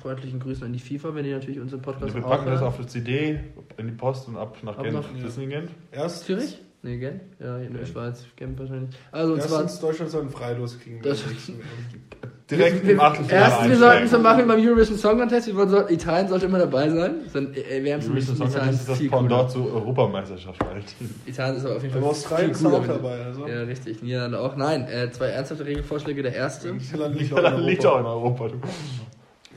freundlichen 0.00 0.40
Grüßen 0.40 0.64
an 0.64 0.72
die 0.72 0.80
FIFA, 0.80 1.14
wenn 1.14 1.24
die 1.24 1.30
natürlich 1.30 1.60
unseren 1.60 1.82
Podcast 1.82 2.14
Wir 2.14 2.22
packen 2.22 2.46
das 2.46 2.62
auf 2.62 2.78
die 2.78 2.86
CD 2.86 3.40
in 3.76 3.86
die 3.86 3.92
Post 3.92 4.26
und 4.28 4.36
ab 4.36 4.56
nach 4.62 4.76
Ab 4.78 4.82
Genf. 4.84 4.94
nach- 5.22 5.36
Gent? 5.48 5.70
Erst, 5.92 6.24
Zürich? 6.24 6.58
Nee, 6.84 6.98
Gent? 6.98 7.22
Ja, 7.40 7.56
in 7.56 7.72
der 7.72 7.86
Schweiz, 7.86 8.24
Genf 8.36 8.58
wahrscheinlich. 8.58 8.90
Also 9.10 9.38
zwar 9.38 9.62
Erstens, 9.62 9.80
Deutschland 9.80 10.10
soll 10.10 10.20
einen 10.20 10.30
Freilos 10.30 10.78
kriegen. 10.78 11.00
Das-. 11.02 11.24
Direkt 12.50 12.84
wir, 12.84 12.92
im 12.92 13.00
Achtelfinale 13.00 13.42
Erstens, 13.42 13.68
wir 13.70 13.76
sollten 13.78 14.04
es 14.04 14.10
so 14.10 14.18
machen 14.18 14.46
beim 14.46 14.60
Eurovision 14.60 14.98
Song 14.98 15.18
Contest. 15.18 15.46
Wir 15.46 15.56
wollen, 15.56 15.88
Italien 15.88 16.28
sollte 16.28 16.44
immer 16.44 16.58
dabei 16.58 16.90
sein. 16.90 17.14
Dann 17.32 17.54
äh, 17.54 17.80
für 17.80 18.10
mich 18.10 18.28
Eurovision 18.28 18.36
Song 18.36 18.52
Contest 18.52 18.80
ist 18.80 18.88
das 18.90 18.98
Pendant 18.98 19.28
cooler. 19.28 19.48
zur 19.48 19.72
Europameisterschaft. 19.72 20.62
Alter. 20.62 20.84
Italien 21.24 21.56
ist 21.56 21.64
aber 21.64 21.76
auf 21.76 21.82
jeden 21.82 21.94
Fall 21.94 22.02
Aber 22.02 22.10
Australien 22.10 22.50
ist 22.50 22.66
auch 22.66 22.86
dabei. 22.86 23.24
Also. 23.24 23.48
Ja, 23.48 23.62
richtig. 23.62 24.02
Niederlande 24.02 24.40
auch. 24.40 24.56
Nein, 24.56 24.86
äh, 24.86 25.10
zwei 25.10 25.28
ernsthafte 25.28 25.64
Regelvorschläge. 25.64 26.22
Der 26.22 26.34
erste, 26.34 26.70
Niederlande 26.70 27.18
liegt 27.18 27.32
auch 27.32 27.38
in 27.38 27.44
Europa. 27.46 27.88
auch 27.88 28.00
in 28.00 28.06
Europa. 28.06 28.48
Du 28.48 28.60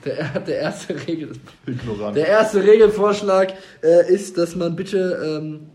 der, 0.06 0.40
der 0.40 0.60
erste 0.60 0.96
Regel, 1.08 1.32
Ignorant. 1.66 2.16
der 2.16 2.28
erste 2.28 2.64
Regelvorschlag 2.64 3.54
äh, 3.84 4.14
ist, 4.14 4.38
dass 4.38 4.56
man 4.56 4.76
bitte 4.78 5.42
ähm, 5.42 5.70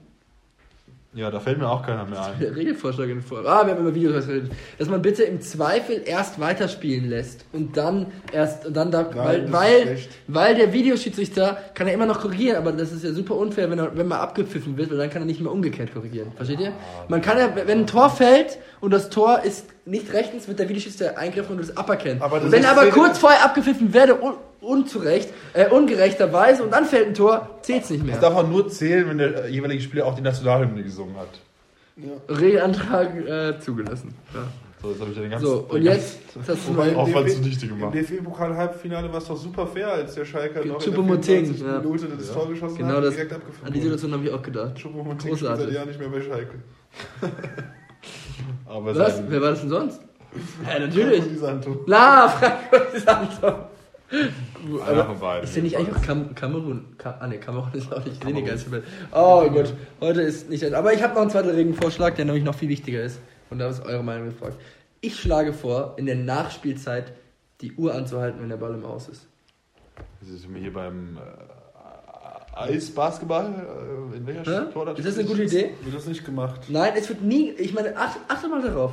Ja, 1.14 1.30
da 1.30 1.40
fällt 1.40 1.58
mir 1.58 1.68
auch 1.68 1.84
keiner 1.84 2.06
mehr 2.06 2.24
ein. 2.24 2.42
Regelvorschlag 2.54 3.08
in 3.10 3.20
vor. 3.20 3.40
Ah, 3.40 3.66
wir 3.66 3.74
haben 3.74 3.82
über 3.82 3.94
Videos 3.94 4.26
geredet. 4.26 4.50
Dass 4.78 4.88
man 4.88 5.02
bitte 5.02 5.24
im 5.24 5.42
Zweifel 5.42 6.02
erst 6.06 6.40
weiterspielen 6.40 7.10
lässt 7.10 7.44
und 7.52 7.76
dann 7.76 8.06
erst 8.32 8.64
und 8.64 8.74
dann 8.74 8.90
da, 8.90 9.02
Nein, 9.02 9.52
weil, 9.52 9.52
weil, 9.52 9.98
weil 10.28 10.54
der 10.54 10.72
Videoschiedsrichter 10.72 11.58
kann 11.74 11.86
er 11.86 11.92
immer 11.92 12.06
noch 12.06 12.20
korrigieren, 12.20 12.56
aber 12.56 12.72
das 12.72 12.92
ist 12.92 13.04
ja 13.04 13.12
super 13.12 13.36
unfair, 13.36 13.70
wenn 13.70 13.78
er, 13.78 13.94
wenn 13.94 14.08
man 14.08 14.20
abgepfiffen 14.20 14.78
wird, 14.78 14.90
weil 14.90 14.96
dann 14.96 15.10
kann 15.10 15.22
er 15.22 15.26
nicht 15.26 15.40
mehr 15.40 15.52
umgekehrt 15.52 15.92
korrigieren. 15.92 16.32
Versteht 16.34 16.60
ihr? 16.60 16.72
Man 17.08 17.20
kann 17.20 17.36
ja, 17.38 17.54
wenn 17.54 17.80
ein 17.80 17.86
Tor 17.86 18.08
fällt 18.08 18.58
und 18.80 18.90
das 18.90 19.10
Tor 19.10 19.42
ist 19.44 19.66
nicht 19.84 20.12
rechtens, 20.12 20.46
wird 20.48 20.58
der 20.58 20.68
Videoschiedsrichter 20.68 21.18
eingriffen 21.18 21.52
und 21.56 21.60
das 21.60 21.76
aberkennen. 21.76 22.22
Aber 22.22 22.42
wenn 22.50 22.62
ist- 22.62 22.68
aber 22.70 22.86
kurz 22.90 23.18
vorher 23.18 23.44
abgepfiffen 23.44 23.92
werde, 23.92 24.20
un, 24.22 24.34
unzurecht, 24.60 25.28
äh, 25.54 25.68
ungerechterweise 25.68 26.62
und 26.62 26.70
dann 26.72 26.84
fällt 26.84 27.08
ein 27.08 27.14
Tor, 27.14 27.58
zählt's 27.62 27.90
nicht 27.90 28.04
mehr. 28.04 28.12
Das 28.14 28.22
darf 28.22 28.34
auch 28.36 28.48
nur 28.48 28.68
zählen, 28.68 29.08
wenn 29.08 29.18
der 29.18 29.44
äh, 29.46 29.48
jeweilige 29.50 29.82
Spieler 29.82 30.06
auch 30.06 30.14
die 30.14 30.22
Nationalhymne 30.22 30.82
gesungen 30.84 31.16
hat. 31.16 31.28
Regelantrag 32.28 33.14
äh, 33.26 33.58
zugelassen. 33.60 34.14
Ja. 34.34 34.40
So, 34.80 34.90
jetzt 34.90 35.00
habe 35.00 35.10
ich 35.10 35.16
ja 35.16 35.22
den 35.22 35.30
ganzen. 35.30 35.46
So, 35.46 35.66
und 35.68 35.82
jetzt, 35.82 36.18
das 36.34 36.48
hast 36.56 36.68
du 36.68 36.72
mal 36.72 36.88
im 36.88 36.96
Aufwand 36.96 37.30
zunichte 37.30 37.66
Im 37.66 37.78
gemacht. 37.78 37.94
DFB-Pokal-Halbfinale 37.94 39.12
war 39.12 39.18
es 39.18 39.26
doch 39.26 39.36
super 39.36 39.66
fair, 39.66 39.92
als 39.92 40.14
der 40.14 40.24
Schalker 40.24 40.64
noch 40.64 40.64
in 40.64 40.70
der 40.72 40.78
Choupo-Moting, 40.80 41.54
24. 41.54 41.60
ja. 41.66 41.78
Minute 41.80 42.06
das 42.18 42.28
Ja. 42.28 42.34
Tor 42.34 42.48
geschossen 42.48 42.78
Genau 42.78 42.88
hat 42.94 42.96
das- 43.04 43.08
und 43.10 43.14
direkt 43.16 43.32
abgefangen 43.32 43.66
An 43.66 43.72
die 43.72 43.80
Situation 43.80 44.12
habe 44.12 44.24
ich 44.24 44.30
auch 44.32 44.42
gedacht. 44.42 44.82
Großartig. 44.82 45.64
seit 45.66 45.72
Jahren 45.74 45.88
nicht 45.88 46.00
mehr 46.00 46.08
bei 46.08 46.20
Schalke. 46.20 46.54
Aber 48.72 48.96
Was? 48.96 49.22
Wer 49.28 49.42
war 49.42 49.50
das 49.50 49.60
denn 49.60 49.68
sonst? 49.68 50.00
Ja, 50.66 50.78
natürlich. 50.78 51.22
Und 51.24 51.30
die 51.30 51.36
Santo. 51.36 51.84
La. 51.86 52.34
Einer 54.86 55.04
von 55.04 55.20
beiden. 55.20 55.44
Ist 55.44 55.54
der 55.54 55.62
nicht 55.62 55.76
eigentlich 55.76 55.94
auch 55.94 56.02
Kam 56.02 56.34
Kamerun? 56.34 56.96
Ka 56.96 57.18
ah 57.20 57.26
ne, 57.26 57.38
Kamerun 57.38 57.70
ist 57.74 57.92
auch 57.92 58.02
nicht 58.02 58.22
Senegal. 58.22 58.54
ist 58.54 58.70
Welt. 58.70 58.84
Oh 59.12 59.46
gut, 59.50 59.74
heute 60.00 60.22
ist 60.22 60.48
nicht. 60.48 60.64
Aber 60.72 60.94
ich 60.94 61.02
habe 61.02 61.14
noch 61.14 61.20
einen 61.20 61.30
zweiten 61.30 61.50
Regenvorschlag, 61.50 62.16
der 62.16 62.24
nämlich 62.24 62.44
noch 62.44 62.54
viel 62.54 62.70
wichtiger 62.70 63.02
ist. 63.02 63.20
Und 63.50 63.58
da 63.58 63.68
ist 63.68 63.84
eure 63.84 64.02
Meinung 64.02 64.30
gefragt. 64.30 64.56
Ich 65.02 65.20
schlage 65.20 65.52
vor, 65.52 65.96
in 65.98 66.06
der 66.06 66.16
Nachspielzeit 66.16 67.12
die 67.60 67.72
Uhr 67.74 67.94
anzuhalten, 67.94 68.40
wenn 68.40 68.48
der 68.48 68.56
Ball 68.56 68.72
im 68.72 68.86
Aus 68.86 69.08
ist. 69.08 69.26
Das 70.20 70.30
ist 70.30 70.48
mir 70.48 70.60
hier 70.60 70.72
beim 70.72 71.18
äh, 71.18 71.20
Eisbasketball. 72.54 73.46
Äh, 74.12 74.16
in 74.16 74.26
welcher 74.26 74.50
Ja? 74.52 74.70
Sportart 74.70 74.98
Ist 74.98 75.08
das 75.08 75.18
eine 75.18 75.26
gute 75.28 75.44
Idee? 75.44 75.70
Wird 75.82 75.94
das 75.96 76.06
nicht 76.06 76.24
gemacht? 76.24 76.60
Nein, 76.68 76.92
es 76.96 77.08
wird 77.08 77.22
nie. 77.22 77.50
Ich 77.52 77.72
meine, 77.74 77.96
acht, 77.96 78.18
achte 78.28 78.48
mal 78.48 78.62
darauf. 78.62 78.92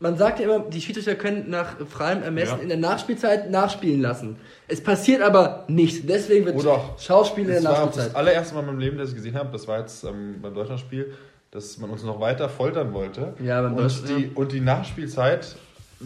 man 0.00 0.16
sagt 0.18 0.38
ja 0.40 0.46
immer, 0.46 0.60
die 0.68 0.80
Schiedsrichter 0.80 1.14
können 1.14 1.48
nach 1.50 1.76
freiem 1.86 2.22
Ermessen 2.22 2.56
Ja. 2.56 2.62
in 2.62 2.68
der 2.68 2.78
Nachspielzeit 2.78 3.50
nachspielen 3.50 4.00
lassen. 4.02 4.36
Es 4.68 4.82
passiert 4.82 5.22
aber 5.22 5.64
nichts. 5.68 6.06
Deswegen 6.06 6.44
wird 6.46 6.56
Oder 6.56 6.80
Schauspiel 6.98 7.44
in 7.44 7.50
der 7.50 7.60
Das 7.62 7.64
war 7.64 7.72
Nachspielzeit. 7.86 8.08
das 8.08 8.14
allererste 8.16 8.54
Mal 8.54 8.60
in 8.60 8.66
meinem 8.66 8.78
Leben, 8.80 8.98
dass 8.98 9.10
ich 9.10 9.14
gesehen 9.16 9.36
habe, 9.36 9.50
das 9.52 9.66
war 9.68 9.78
jetzt 9.80 10.04
ähm, 10.04 10.36
beim 10.42 10.54
Deutschlandspiel, 10.54 11.12
dass 11.50 11.78
man 11.78 11.90
uns 11.90 12.02
noch 12.02 12.20
weiter 12.20 12.48
foltern 12.48 12.92
wollte. 12.92 13.34
Ja, 13.42 13.62
beim 13.62 13.74
und, 13.76 13.82
Deutsch- 13.84 14.02
die, 14.08 14.30
und 14.34 14.50
die 14.52 14.60
Nachspielzeit 14.60 15.56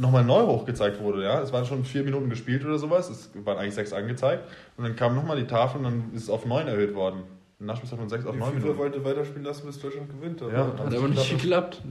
nochmal 0.00 0.24
neu 0.24 0.42
hochgezeigt 0.46 1.00
wurde. 1.00 1.22
Ja, 1.24 1.40
Es 1.40 1.52
waren 1.52 1.64
schon 1.66 1.84
vier 1.84 2.02
Minuten 2.04 2.28
gespielt 2.30 2.64
oder 2.64 2.78
sowas. 2.78 3.08
Es 3.10 3.30
waren 3.44 3.58
eigentlich 3.58 3.74
sechs 3.74 3.92
angezeigt. 3.92 4.44
Und 4.76 4.84
dann 4.84 4.96
kam 4.96 5.14
nochmal 5.14 5.36
die 5.36 5.46
Tafel 5.46 5.78
und 5.78 5.84
dann 5.84 6.10
ist 6.14 6.24
es 6.24 6.30
auf 6.30 6.46
neun 6.46 6.66
erhöht 6.68 6.94
worden. 6.94 7.20
Nachspielzeit 7.60 7.98
von 7.98 8.08
sechs 8.08 8.24
auf 8.24 8.36
neun 8.36 8.54
Minuten. 8.54 8.78
wollte 8.78 9.04
weiterspielen 9.04 9.44
lassen, 9.44 9.66
bis 9.66 9.80
Deutschland 9.80 10.08
gewinnt. 10.10 10.40
Ja, 10.40 10.66
hat 10.78 10.80
aber 10.94 11.08
nicht 11.08 11.30
geklappt. 11.30 11.82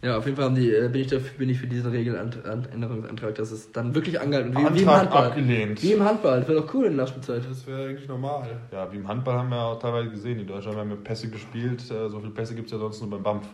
Ja, 0.00 0.16
auf 0.18 0.26
jeden 0.26 0.36
Fall 0.36 0.44
haben 0.44 0.54
die, 0.54 0.70
äh, 0.72 0.88
bin, 0.88 1.00
ich 1.00 1.08
dafür, 1.08 1.38
bin 1.38 1.48
ich 1.48 1.58
für 1.58 1.66
diesen 1.66 1.90
Regeländerungsantrag, 1.90 3.34
dass 3.34 3.50
es 3.50 3.72
dann 3.72 3.94
wirklich 3.94 4.20
angehalten 4.20 4.54
wird. 4.54 4.74
Wie, 4.74 4.78
wie 4.78 4.82
im 4.82 4.90
Handball. 4.90 5.26
abgelehnt. 5.26 5.82
Wie 5.82 5.92
im 5.92 6.04
Handball. 6.04 6.38
Das 6.40 6.48
wäre 6.48 6.60
doch 6.60 6.72
cool 6.74 6.84
in 6.86 6.96
der 6.96 7.04
Nachspielzeit. 7.04 7.42
Das 7.50 7.66
wäre 7.66 7.88
eigentlich 7.88 8.06
normal. 8.08 8.48
Ja, 8.70 8.92
wie 8.92 8.96
im 8.96 9.08
Handball 9.08 9.34
haben 9.38 9.48
wir 9.48 9.60
auch 9.60 9.78
teilweise 9.80 10.10
gesehen. 10.10 10.38
Die 10.38 10.46
Deutschen 10.46 10.70
haben 10.70 10.78
ja 10.78 10.84
mit 10.84 11.02
Pässe 11.02 11.28
gespielt. 11.30 11.80
Äh, 11.90 12.08
So 12.10 12.20
viele 12.20 12.30
Pässe 12.32 12.54
gibt 12.54 12.66
es 12.66 12.72
ja 12.72 12.78
sonst 12.78 13.00
nur 13.00 13.10
beim 13.10 13.22
BAMF. 13.24 13.46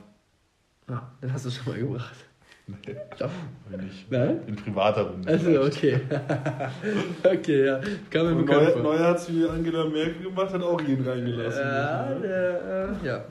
Ja, 0.91 1.11
den 1.23 1.33
hast 1.33 1.47
du 1.47 1.51
schon 1.51 1.73
mal 1.73 1.79
gebracht. 1.81 2.15
Nee, 2.67 2.97
Doch. 3.19 3.31
nicht. 3.79 4.11
Nein? 4.11 4.41
In 4.47 4.57
privater 4.57 5.03
Runde. 5.03 5.29
Also, 5.29 5.45
vielleicht. 5.45 5.77
okay. 5.77 6.01
okay, 7.23 7.67
ja. 7.67 7.77
Und 7.77 8.47
bekannt 8.47 8.77
Neuer. 8.77 8.83
Neuer 8.83 9.09
hat 9.09 9.19
es 9.19 9.31
wie 9.31 9.47
Angela 9.47 9.85
Merkel 9.85 10.23
gemacht, 10.23 10.51
hat 10.51 10.63
auch 10.63 10.81
jeden 10.81 11.07
reingelassen. 11.07 11.61
Ja, 11.61 12.15
der, 12.23 12.89
äh, 13.03 13.07
ja. 13.07 13.25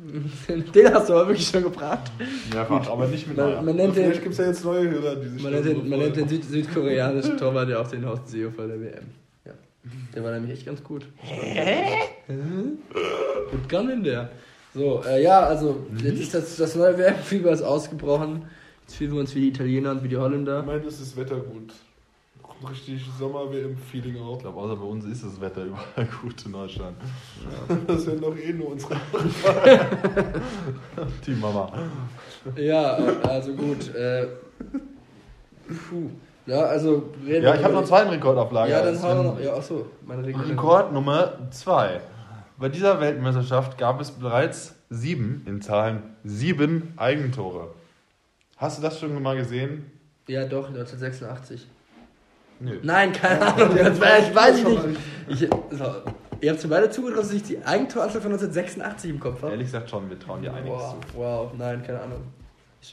Den 0.74 0.94
hast 0.94 1.08
du 1.08 1.12
aber 1.12 1.28
wirklich 1.28 1.46
schon 1.46 1.62
gebracht. 1.62 2.10
Mehrfach, 2.52 2.90
aber 2.90 3.06
nicht 3.06 3.28
mit 3.28 3.36
Man, 3.36 3.50
Neuer. 3.50 3.62
man 3.62 3.76
nennt 3.76 3.96
den, 3.96 4.04
Vielleicht 4.04 4.22
gibt 4.22 4.32
es 4.32 4.38
ja 4.38 4.46
jetzt 4.46 4.64
neue 4.64 4.90
Hörer, 4.90 5.16
die 5.16 5.28
sich 5.28 5.42
man 5.42 5.52
nennt 5.52 5.66
den, 5.66 5.88
man 5.88 5.98
nennt 5.98 6.16
den. 6.16 6.28
Süd 6.28 6.44
südkoreanischen 6.44 7.36
Torwart 7.36 7.68
ja 7.68 7.80
auch 7.80 7.88
den 7.88 8.04
Horst 8.06 8.28
Seehofer 8.28 8.66
der 8.66 8.80
WM. 8.80 9.04
Ja. 9.44 9.52
Der 10.14 10.24
war 10.24 10.32
nämlich 10.32 10.52
echt 10.52 10.66
ganz 10.66 10.82
gut. 10.82 11.06
Hä? 11.16 12.08
Gut 13.50 13.68
kann 13.68 13.86
denn 13.86 14.02
der? 14.02 14.30
So, 14.74 15.02
äh, 15.06 15.22
ja, 15.22 15.40
also, 15.40 15.86
jetzt 16.02 16.20
ist 16.20 16.34
das, 16.34 16.56
das 16.56 16.74
neue 16.76 16.96
WM-Fieber 16.96 17.50
ist 17.50 17.62
ausgebrochen. 17.62 18.46
Jetzt 18.90 18.96
fühlen 18.96 19.12
wir 19.12 19.20
uns 19.20 19.32
wie 19.36 19.42
die 19.42 19.48
Italiener 19.50 19.92
und 19.92 20.02
wie 20.02 20.08
die 20.08 20.16
Ich 20.16 20.20
Holländer. 20.20 20.64
meine, 20.64 20.82
es 20.82 21.00
ist 21.00 21.16
Wetter 21.16 21.36
gut. 21.36 21.72
Richtig 22.68 23.08
Sommer-WM-Feeling 23.20 24.20
auch. 24.20 24.34
Ich 24.38 24.42
glaube, 24.42 24.58
außer 24.58 24.74
bei 24.74 24.84
uns 24.84 25.04
ist 25.04 25.24
das 25.24 25.40
Wetter 25.40 25.62
überall 25.64 26.08
gut 26.22 26.44
in 26.44 26.50
Deutschland. 26.52 26.96
Das 27.86 28.04
werden 28.04 28.20
doch 28.20 28.36
eh 28.36 28.52
nur 28.52 28.72
unsere. 28.72 28.96
Die 31.24 31.30
Mama. 31.30 31.72
Ja, 32.56 32.94
also 33.28 33.52
gut. 33.52 33.94
Äh, 33.94 34.26
puh. 35.68 36.10
Ja, 36.46 36.62
also, 36.62 37.10
reden 37.24 37.44
Ja, 37.44 37.54
ich 37.54 37.62
habe 37.62 37.72
noch 37.74 37.78
einen 37.78 37.84
die- 37.84 37.88
zweiten 37.90 38.10
Rekord 38.10 38.38
auf 38.38 38.50
Lager. 38.50 38.70
Ja, 38.72 38.82
dann 38.82 38.94
Das 38.94 39.04
hauen 39.04 39.18
wir 39.18 39.22
noch. 39.30 39.40
Ja, 39.40 39.54
achso, 39.54 39.86
meine 40.04 40.26
Regel. 40.26 40.42
Rekord 40.42 40.92
Nummer 40.92 41.34
2. 41.52 42.00
Bei 42.58 42.68
dieser 42.68 43.00
Weltmeisterschaft 43.00 43.78
gab 43.78 44.00
es 44.00 44.10
bereits 44.10 44.74
sieben, 44.90 45.44
in 45.46 45.62
Zahlen, 45.62 46.02
sieben 46.24 46.92
Eigentore. 46.96 47.68
Hast 48.60 48.78
du 48.78 48.82
das 48.82 49.00
schon 49.00 49.22
mal 49.22 49.36
gesehen? 49.36 49.86
Ja, 50.28 50.44
doch, 50.44 50.68
1986. 50.68 51.66
Nö. 52.60 52.78
Nein, 52.82 53.12
keine 53.12 53.40
Ahnung, 53.40 53.74
das 53.74 53.98
weiß, 53.98 54.34
weiß 54.34 54.58
ich 54.58 54.64
nicht. 54.68 55.00
Ich, 55.28 55.38
so, 55.40 55.84
ihr 56.42 56.52
habt 56.52 56.62
mir 56.62 56.68
beide 56.68 56.90
zugetraut, 56.90 57.22
dass 57.24 57.32
ich 57.32 57.42
die 57.42 57.58
Eigentoranzahl 57.64 58.20
von 58.20 58.32
1986 58.32 59.10
im 59.10 59.18
Kopf 59.20 59.40
habe. 59.42 59.52
Ehrlich 59.52 59.68
gesagt 59.68 59.88
schon, 59.88 60.10
wir 60.10 60.18
trauen 60.18 60.42
dir 60.42 60.52
einiges 60.52 60.70
Wow, 60.78 60.96
zu. 61.10 61.18
wow, 61.18 61.50
nein, 61.56 61.82
keine 61.82 62.02
Ahnung. 62.02 62.20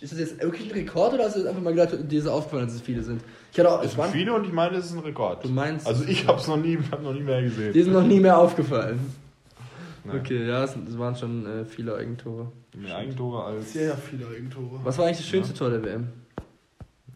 Ist 0.02 0.12
das 0.12 0.20
jetzt 0.20 0.42
wirklich 0.42 0.70
ein 0.70 0.74
Rekord 0.74 1.14
oder 1.14 1.26
hast 1.26 1.36
du 1.38 1.48
einfach 1.48 1.62
mal 1.62 1.74
gedacht, 1.74 1.98
dir 2.12 2.20
ist 2.20 2.28
aufgefallen, 2.28 2.66
dass 2.68 2.76
es 2.76 2.82
viele 2.82 3.04
sind? 3.04 3.22
Ich 3.54 3.60
hatte 3.60 3.70
auch, 3.72 3.84
Es 3.84 3.98
waren, 3.98 4.12
viele 4.12 4.34
und 4.34 4.46
ich 4.46 4.52
meine, 4.54 4.78
es 4.78 4.86
ist 4.86 4.94
ein 4.94 5.00
Rekord. 5.00 5.44
du 5.46 5.50
meinst, 5.50 5.86
Also 5.86 6.04
ich 6.06 6.28
habe 6.28 6.40
es 6.40 6.48
noch 6.48 6.58
nie, 6.58 6.78
hab 6.92 7.02
noch 7.04 7.14
nie 7.14 7.22
mehr 7.22 7.42
gesehen. 7.42 7.74
die 7.74 7.84
sind 7.84 7.94
noch 7.94 8.04
nie 8.04 8.20
mehr 8.22 8.38
aufgefallen. 8.38 9.00
Nein. 10.08 10.22
Okay, 10.22 10.48
ja, 10.48 10.64
es, 10.64 10.76
es 10.76 10.98
waren 10.98 11.16
schon 11.16 11.46
äh, 11.46 11.66
viele 11.66 11.96
Eigentore. 11.96 12.52
Mehr 12.76 12.96
Eigentore 12.96 13.44
als. 13.44 13.74
Sehr 13.74 13.98
viele 13.98 14.28
Eigentore. 14.28 14.80
Was 14.84 14.98
war 14.98 15.06
eigentlich 15.06 15.18
das 15.18 15.28
schönste 15.28 15.54
Tor 15.54 15.70
der 15.70 15.84
WM? 15.84 16.08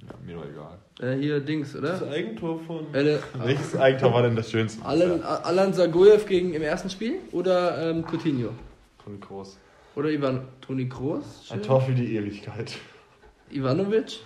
Ja, 0.02 0.14
mir 0.26 0.36
doch 0.36 0.46
egal. 0.46 0.78
Äh, 1.00 1.18
hier 1.18 1.40
Dings, 1.40 1.74
oder? 1.74 1.92
Das 1.92 2.04
Eigentor 2.04 2.60
von. 2.60 2.94
Äh, 2.94 3.18
Welches 3.38 3.78
Eigentor 3.78 4.14
war 4.14 4.24
denn 4.24 4.36
das 4.36 4.52
schönste? 4.52 4.84
Alan, 4.86 5.24
Alan 5.24 5.74
Zagoyev 5.74 6.26
gegen 6.26 6.54
im 6.54 6.62
ersten 6.62 6.90
Spiel 6.90 7.20
oder 7.32 7.90
ähm, 7.90 8.04
Coutinho? 8.04 8.50
Von 9.04 9.20
groß. 9.22 9.58
Oder 9.96 10.10
Ivan 10.10 10.42
Toni 10.60 10.90
Kroos? 10.90 11.50
Ein 11.50 11.62
Tor 11.62 11.82
für 11.82 11.94
die 11.94 12.16
Ewigkeit. 12.16 12.78
Ivanovic? 13.52 14.20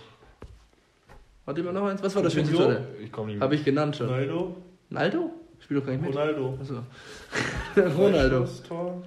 Hat 1.46 1.56
jemand 1.56 1.76
noch 1.76 1.86
eins? 1.86 2.02
Was 2.02 2.16
war 2.16 2.22
das 2.24 2.32
schönste? 2.32 2.56
Tor? 2.56 2.80
Ich 3.00 3.12
komme 3.12 3.32
nicht 3.32 3.40
Habe 3.40 3.54
ich 3.54 3.64
genannt 3.64 3.94
schon. 3.94 4.08
Ronaldo. 4.08 4.56
Naldo? 4.90 5.30
Spielt 5.66 5.80
doch 5.82 5.86
gar 5.86 5.92
nicht 5.94 6.02
mit. 6.02 6.14
Ronaldo. 6.14 6.58
Achso. 6.60 6.82
Ronaldo. 8.00 8.48
Tor. 8.68 9.02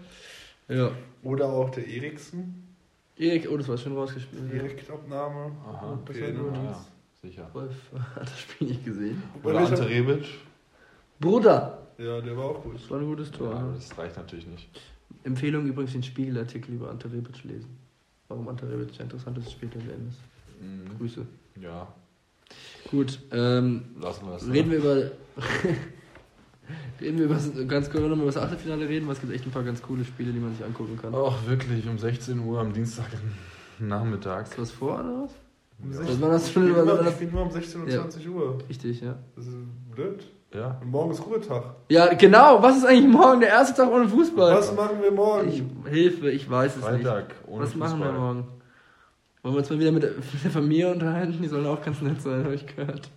Ja. 0.67 0.91
Oder 1.23 1.45
auch 1.45 1.69
der 1.69 1.87
Eriksen. 1.87 2.67
Erik, 3.15 3.47
oh, 3.49 3.55
das 3.55 3.69
war 3.69 3.77
schon 3.77 3.95
rausgespielt. 3.95 4.51
Direktabnahme. 4.51 5.53
Aha, 5.65 5.97
Das 6.05 6.15
okay, 6.17 6.35
war 6.37 6.43
gut. 6.43 6.55
ja, 6.57 6.63
ja, 6.65 6.85
sicher. 7.21 7.49
Wolf 7.53 7.71
hat 8.15 8.23
das 8.23 8.39
Spiel 8.41 8.67
nicht 8.67 8.83
gesehen. 8.83 9.23
Oder 9.41 9.59
Ante 9.59 9.87
Rebic. 9.87 10.25
Bruder! 11.21 11.87
Ja, 11.97 12.19
der 12.19 12.35
war 12.35 12.43
auch 12.43 12.61
gut. 12.61 12.75
Das 12.75 12.89
war 12.89 12.99
ein 12.99 13.05
gutes 13.05 13.31
Tor. 13.31 13.53
Ja, 13.53 13.61
ne? 13.61 13.73
das 13.75 13.97
reicht 13.97 14.17
natürlich 14.17 14.45
nicht. 14.47 14.69
Empfehlung 15.23 15.65
übrigens 15.65 15.93
den 15.93 16.03
Spiegelartikel 16.03 16.75
über 16.75 16.89
Ante 16.89 17.09
Rebic 17.09 17.41
lesen. 17.45 17.77
Warum 18.27 18.49
Ante 18.49 18.69
Rebic 18.69 18.89
ein 18.99 19.03
interessantes 19.03 19.49
Spiel 19.49 19.69
der 19.69 19.81
WM 19.87 20.09
ist. 20.09 20.19
Mhm. 20.61 20.97
Grüße. 20.97 21.25
Ja, 21.61 21.87
Gut, 22.91 23.19
ähm, 23.31 23.83
lassen 24.01 24.25
wir 24.25 24.33
das. 24.33 24.49
reden 24.49 24.71
wir 24.71 24.77
über. 24.79 25.11
reden 27.01 27.17
wir 27.17 27.25
über 27.25 27.33
das, 27.35 27.49
ganz 27.67 27.89
kurz 27.89 28.01
nochmal 28.03 28.17
über 28.17 28.25
das 28.27 28.37
Achtelfinale 28.37 28.87
reden, 28.87 29.07
weil 29.07 29.13
es 29.15 29.21
gibt 29.21 29.33
echt 29.33 29.45
ein 29.45 29.51
paar 29.51 29.63
ganz 29.63 29.81
coole 29.81 30.03
Spiele, 30.05 30.31
die 30.31 30.39
man 30.39 30.53
sich 30.55 30.63
angucken 30.65 30.97
kann. 31.01 31.13
Ach, 31.15 31.35
wirklich, 31.47 31.87
um 31.87 31.97
16 31.97 32.39
Uhr 32.39 32.59
am 32.59 32.73
Dienstag 32.73 33.07
Nachmittag. 33.79 34.47
Ist 34.47 34.59
was 34.59 34.71
vor 34.71 34.95
oder 34.99 35.23
was? 35.23 35.31
Um 35.81 35.91
Ja. 35.91 35.97
16 35.97 36.07
Was 36.15 36.21
war 36.21 36.29
das 36.31 36.49
für 36.49 36.59
immer, 36.59 36.83
ich 36.93 36.99
das? 37.05 37.13
spiele 37.13 37.31
immer 37.31 37.41
um 37.43 37.51
16 37.51 37.81
und 37.81 37.87
Ja. 37.89 38.01
20 38.01 38.29
Uhr. 38.29 38.57
Richtig, 38.67 39.01
ja. 39.01 39.15
Das 39.35 39.45
ist 39.47 39.55
blöd. 39.95 40.23
Ja. 40.53 40.77
Und 40.81 40.89
morgen 40.91 41.11
ist 41.11 41.25
Ruhetag. 41.25 41.63
Ja, 41.89 42.13
genau. 42.15 42.61
Was 42.63 42.77
ist 42.77 42.85
eigentlich 42.85 43.07
morgen 43.13 43.39
der 43.39 43.49
erste 43.49 43.75
Tag 43.81 43.91
ohne 43.91 44.07
Fußball? 44.09 44.55
Was 44.55 44.75
machen 44.75 44.97
wir 45.01 45.11
morgen? 45.11 45.47
Ich, 45.47 45.63
Hilfe, 45.89 46.31
ich 46.31 46.49
weiß 46.49 46.75
es 46.75 46.81
Freitag, 46.83 47.29
nicht. 47.29 47.47
ohne 47.47 47.63
Was 47.63 47.75
machen 47.75 47.99
wir 47.99 48.07
Fußball. 48.07 48.19
morgen? 48.19 48.47
Wollen 49.43 49.53
wir 49.55 49.59
uns 49.59 49.69
mal 49.69 49.79
wieder 49.79 49.91
mit 49.91 50.03
der, 50.03 50.11
mit 50.11 50.43
der 50.43 50.51
Familie 50.51 50.91
unterhalten? 50.91 51.37
Die 51.41 51.47
sollen 51.47 51.65
auch 51.67 51.81
ganz 51.81 52.01
nett 52.01 52.21
sein, 52.21 52.43
habe 52.43 52.55
ich 52.55 52.65
gehört. 52.65 53.09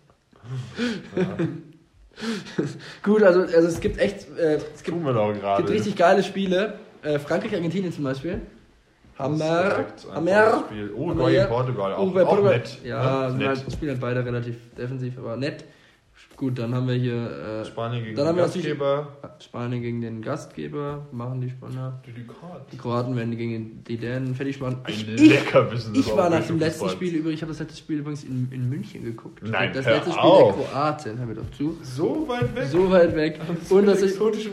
Ja. 1.17 1.47
Gut, 3.03 3.23
also, 3.23 3.41
also 3.41 3.69
es 3.69 3.81
gibt 3.81 3.99
echt, 3.99 4.27
äh, 4.39 4.59
es 4.75 4.83
gibt, 4.83 5.03
gerade. 5.03 5.63
gibt 5.63 5.71
richtig 5.71 5.97
geile 5.97 6.23
Spiele. 6.23 6.79
Äh, 7.03 7.19
Frankreich, 7.19 7.55
Argentinien 7.55 7.93
zum 7.93 8.05
Beispiel. 8.05 8.41
Hammer. 9.19 9.87
Hammer. 10.15 10.65
Spiel. 10.67 10.91
Uruguay 10.93 11.33
gegen 11.33 11.49
Portugal, 11.49 11.93
auch, 11.95 12.03
Uruguay, 12.03 12.23
auch 12.23 12.29
Portugal. 12.29 12.59
nett. 12.59 12.79
Ja, 12.85 13.29
ne? 13.29 13.37
nett. 13.37 13.49
halt, 13.49 13.73
spielen 13.73 13.91
halt 13.93 14.01
beide 14.01 14.25
relativ 14.25 14.57
defensiv, 14.77 15.19
aber 15.19 15.37
nett. 15.37 15.65
Gut, 16.37 16.59
dann 16.59 16.75
haben 16.75 16.89
wir 16.89 16.95
hier 16.95 17.65
Spanien 17.65 18.05
gegen 18.05 18.17
Dann 18.17 18.27
haben 18.27 18.37
den 18.37 18.45
Gastgeber. 18.45 19.17
äh, 19.23 19.43
Spanien 19.43 19.83
gegen 19.83 20.01
den 20.01 20.23
Gastgeber. 20.23 21.07
Machen 21.13 21.41
die 21.41 21.51
Spanier. 21.51 22.01
Die 22.07 22.13
Ducat. 22.13 22.73
Die 22.73 22.77
Kroaten 22.77 23.15
werden 23.15 23.37
gegen 23.37 23.85
die 23.85 23.97
Dänen 23.97 24.35
fertig 24.35 24.61
machen. 24.61 24.79
Ein 24.85 24.93
Ich, 24.93 25.07
Leckerbissen 25.07 25.95
des 25.95 26.07
ich 26.07 26.17
war 26.17 26.31
nach 26.31 26.45
dem 26.45 26.59
letzten. 26.59 26.89
Spiel 26.89 27.15
übrigens, 27.15 27.35
ich 27.35 27.43
habe 27.43 27.53
das 27.53 27.61
letzte 27.61 27.79
Spiel 27.79 27.99
übrigens 27.99 28.25
in, 28.25 28.49
in 28.51 28.69
München 28.69 29.05
geguckt. 29.05 29.41
Nein, 29.43 29.73
das 29.73 29.87
hör 29.87 29.97
letzte 29.97 30.11
Spiel 30.11 30.23
auf. 30.23 30.57
der 30.57 30.65
Kroaten, 30.65 31.19
hör 31.19 31.27
mir 31.27 31.35
doch 31.35 31.51
zu. 31.53 31.79
So 31.83 32.27
weit 32.27 32.55
weg. 32.57 32.67
So 32.67 32.91
weit 32.91 33.15
weg. 33.15 33.41
Zu 33.69 33.77
Und, 33.77 33.89
ich, 34.37 34.49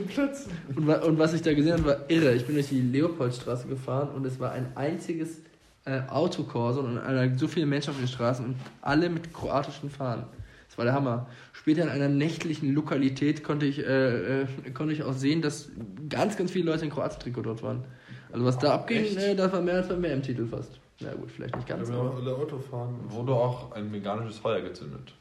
und, 0.76 0.90
und 0.90 1.20
was 1.20 1.34
ich 1.34 1.42
da 1.42 1.54
gesehen 1.54 1.74
habe, 1.74 1.86
war 1.86 1.98
irre. 2.10 2.34
Ich 2.36 2.46
bin 2.46 2.56
durch 2.56 2.70
die 2.70 2.82
Leopoldstraße 2.82 3.68
gefahren 3.68 4.10
und 4.16 4.26
es 4.26 4.40
war 4.40 4.52
ein 4.52 4.76
einziges 4.76 5.42
äh, 5.86 6.02
Autokorso 6.08 6.82
und 6.82 7.00
so 7.38 7.48
viele 7.48 7.66
Menschen 7.66 7.92
auf 7.92 7.98
den 7.98 8.08
Straßen 8.08 8.46
und 8.46 8.56
alle 8.82 9.10
mit 9.10 9.34
kroatischen 9.34 9.90
Fahnen. 9.90 10.26
Das 10.70 10.78
war 10.78 10.86
der 10.86 10.94
Hammer. 10.94 11.28
Später 11.52 11.84
in 11.84 11.90
einer 11.90 12.08
nächtlichen 12.10 12.74
Lokalität 12.74 13.44
konnte 13.44 13.66
ich, 13.66 13.80
äh, 13.80 14.42
äh, 14.44 14.48
konnte 14.74 14.94
ich 14.94 15.04
auch 15.04 15.14
sehen, 15.14 15.42
dass 15.42 15.70
ganz, 16.08 16.38
ganz 16.38 16.52
viele 16.52 16.72
Leute 16.72 16.86
in 16.86 16.92
Kroatien-Trikot 16.92 17.42
dort 17.42 17.64
waren. 17.64 17.84
Also 18.32 18.46
was 18.46 18.58
da 18.60 18.76
abging, 18.76 19.18
äh, 19.18 19.36
das 19.36 19.52
war 19.52 19.62
mehr 19.62 19.76
als 19.76 19.90
beim 19.90 20.04
WM-Titel 20.04 20.46
fast. 20.46 20.80
Na 21.02 21.14
gut, 21.14 21.32
vielleicht 21.32 21.56
nicht 21.56 21.68
Ja, 21.68 21.76
ganz, 21.76 21.90
wir 21.90 21.98
haben 21.98 22.08
aber 22.08 22.18
alle 22.18 22.36
Auto 22.36 22.60
fahren. 22.60 22.96
Wurde 23.08 23.34
auch 23.34 23.72
ein 23.72 23.92
veganisches 23.92 24.38
Feuer 24.38 24.62
gezündet. 24.62 25.14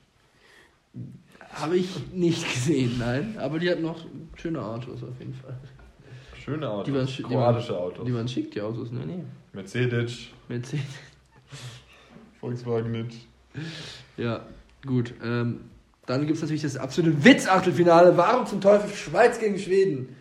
habe 1.55 1.77
ich 1.79 1.89
nicht 2.13 2.43
gesehen, 2.53 2.97
nein. 2.99 3.37
Aber 3.39 3.59
die 3.59 3.71
hatten 3.71 3.83
noch 3.83 4.05
schöne 4.37 4.63
Autos 4.63 5.03
auf 5.03 5.19
jeden 5.19 5.35
Fall. 5.35 5.57
Schöne 6.45 6.69
Autos. 6.69 6.85
Die 6.87 6.95
waren, 6.95 7.07
die 7.07 7.23
Kroatische 7.23 7.73
waren, 7.73 7.83
Autos. 7.83 8.05
Die 8.05 8.15
waren 8.15 8.29
schick, 8.29 8.51
die 8.51 8.61
Autos, 8.61 8.91
ne? 8.91 9.01
Nee. 9.07 9.25
Mercedes, 9.55 10.27
Mercedes. 10.49 10.85
Volkswagen 12.41 12.93
nicht. 12.93 13.27
Ja, 14.17 14.45
gut. 14.87 15.15
Ähm, 15.25 15.61
dann 16.07 16.23
gibt 16.27 16.37
es 16.37 16.43
natürlich 16.43 16.63
das 16.63 16.77
absolute 16.77 17.25
Witz-Achtelfinale. 17.25 18.17
Warum 18.17 18.47
zum 18.47 18.61
Teufel 18.61 18.91
Schweiz 18.95 19.39
gegen 19.39 19.59
Schweden? 19.59 20.17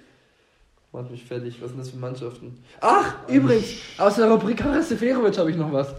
Macht 0.91 1.11
mich 1.11 1.23
fertig. 1.25 1.57
Was 1.61 1.69
sind 1.69 1.79
das 1.79 1.89
für 1.89 1.97
Mannschaften? 1.97 2.57
Ach, 2.81 3.15
übrigens, 3.27 3.65
aus 3.97 4.15
der 4.15 4.29
Rubrik 4.29 4.63
Haris 4.63 4.89
Seferovic 4.89 5.37
habe 5.37 5.51
ich 5.51 5.57
noch 5.57 5.71
was. 5.71 5.93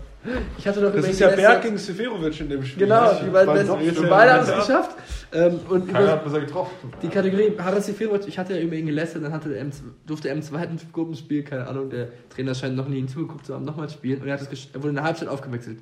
Ich 0.59 0.67
hatte 0.67 0.81
doch 0.81 0.93
Das 0.93 1.07
ist 1.09 1.21
ja 1.21 1.29
Berg 1.29 1.63
gegen 1.63 1.79
Seferovic 1.79 2.41
in 2.41 2.49
dem 2.49 2.65
Spiel. 2.65 2.87
Genau, 2.87 3.13
die 3.15 3.31
beiden, 3.31 3.55
besten- 3.55 4.09
beide 4.09 4.33
haben 4.33 4.43
es 4.43 4.49
Ja. 4.49 4.59
geschafft. 4.59 4.97
Ähm, 5.33 5.61
und 5.69 5.87
Keiner 5.87 6.01
über 6.05 6.13
hat 6.13 6.25
bisher 6.25 6.41
getroffen. 6.41 6.73
die 7.03 7.09
Kategorie 7.09 7.53
Haris 7.59 7.87
Seferovic, 7.87 8.27
ich 8.27 8.39
hatte 8.39 8.55
ja 8.57 8.61
über 8.63 8.75
ihn 8.75 8.87
gelästert, 8.87 9.23
dann 9.23 9.33
hatte 9.33 9.55
er 9.55 9.61
im, 9.61 9.71
durfte 10.07 10.29
er 10.29 10.35
im 10.35 10.43
zweiten 10.43 10.79
Gruppenspiel, 10.93 11.45
keine 11.45 11.67
Ahnung, 11.69 11.91
der 11.91 12.09
Trainer 12.31 12.55
scheint 12.55 12.75
noch 12.77 12.89
nie 12.89 12.97
hinzugeguckt 12.97 13.47
zu 13.47 13.55
haben, 13.55 13.65
nochmal 13.65 13.89
spielen 13.91 14.23
und 14.23 14.27
er, 14.29 14.35
hat 14.35 14.41
es 14.41 14.51
gesch- 14.51 14.69
er 14.73 14.81
wurde 14.81 14.89
in 14.91 14.95
der 14.97 15.05
Halbzeit 15.05 15.29
aufgewechselt. 15.29 15.79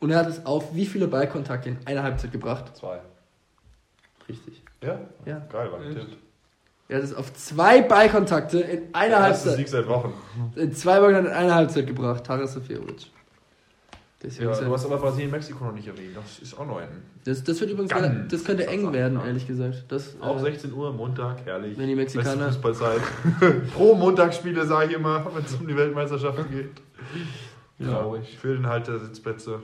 Und 0.00 0.10
er 0.10 0.18
hat 0.18 0.28
es 0.28 0.44
auf 0.44 0.74
wie 0.74 0.86
viele 0.86 1.08
Ballkontakte 1.08 1.70
in 1.70 1.78
einer 1.86 2.02
Halbzeit 2.02 2.32
gebracht? 2.32 2.76
Zwei. 2.76 3.00
Richtig. 4.28 4.62
Ja? 4.82 4.98
Ja. 5.24 5.38
Geil, 5.50 5.72
war? 5.72 5.80
Tipp. 5.80 6.16
Er 6.88 6.98
hat 6.98 7.04
es 7.04 7.14
auf 7.14 7.32
zwei 7.34 7.82
Ballkontakte 7.82 8.60
in 8.60 8.94
einer 8.94 9.08
Der 9.16 9.22
Halbzeit, 9.22 9.56
Sieg 9.56 9.68
seit 9.68 9.88
Wochen. 9.88 10.12
in 10.54 10.72
zwei 10.72 11.00
Ballkontakte 11.00 11.30
in 11.30 11.36
einer 11.44 11.54
Halbzeit 11.54 11.86
gebracht, 11.86 12.28
Haris 12.28 12.52
Seferovic. 12.52 13.06
Deswegen 14.22 14.50
Ja, 14.50 14.60
du 14.60 14.72
hast 14.72 14.84
aber 14.86 14.96
Brasilien-Mexiko 14.98 15.64
noch 15.64 15.72
nicht 15.72 15.86
erwähnt. 15.88 16.16
Das 16.16 16.38
ist 16.38 16.58
auch 16.58 16.66
neu. 16.66 16.82
das, 17.24 17.44
das 17.44 17.60
wird 17.60 17.70
übrigens, 17.70 17.90
Ganz 17.92 18.32
das 18.32 18.44
könnte 18.44 18.66
eng 18.66 18.90
werden, 18.92 19.18
ja. 19.18 19.26
ehrlich 19.26 19.46
gesagt. 19.46 19.84
Das, 19.88 20.20
Auch 20.20 20.36
äh, 20.38 20.40
16 20.52 20.72
Uhr, 20.72 20.92
Montag, 20.92 21.44
herrlich. 21.44 21.76
Wenn 21.76 21.88
die 21.88 21.94
Mexikaner- 21.96 22.46
Fußballzeit. 22.48 23.00
Pro 23.74 23.94
Montagsspiele, 23.94 24.64
sage 24.66 24.90
ich 24.90 24.96
immer, 24.96 25.26
wenn 25.34 25.44
es 25.44 25.54
um 25.54 25.66
die 25.68 25.76
Weltmeisterschaften 25.76 26.50
geht. 26.50 26.70
Traurig. 27.86 28.38
Für 28.38 28.54
den 28.54 28.66
Halt 28.66 28.86
der 28.88 28.98
Sitzplätze. 29.00 29.60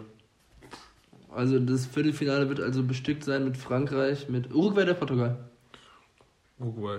Also 1.34 1.58
das 1.58 1.86
Viertelfinale 1.86 2.48
wird 2.48 2.60
also 2.60 2.82
bestückt 2.82 3.24
sein 3.24 3.44
mit 3.44 3.56
Frankreich, 3.56 4.28
mit 4.28 4.52
Uruguay 4.52 4.82
oder 4.82 4.94
Portugal. 4.94 5.38
Uruguay. 6.58 6.98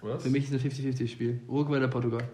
Was? 0.00 0.22
Für 0.22 0.30
mich 0.30 0.44
ist 0.44 0.52
ein 0.52 0.70
50-50-Spiel. 0.70 1.40
Uruguay 1.48 1.78
oder 1.78 1.88
Portugal. 1.88 2.28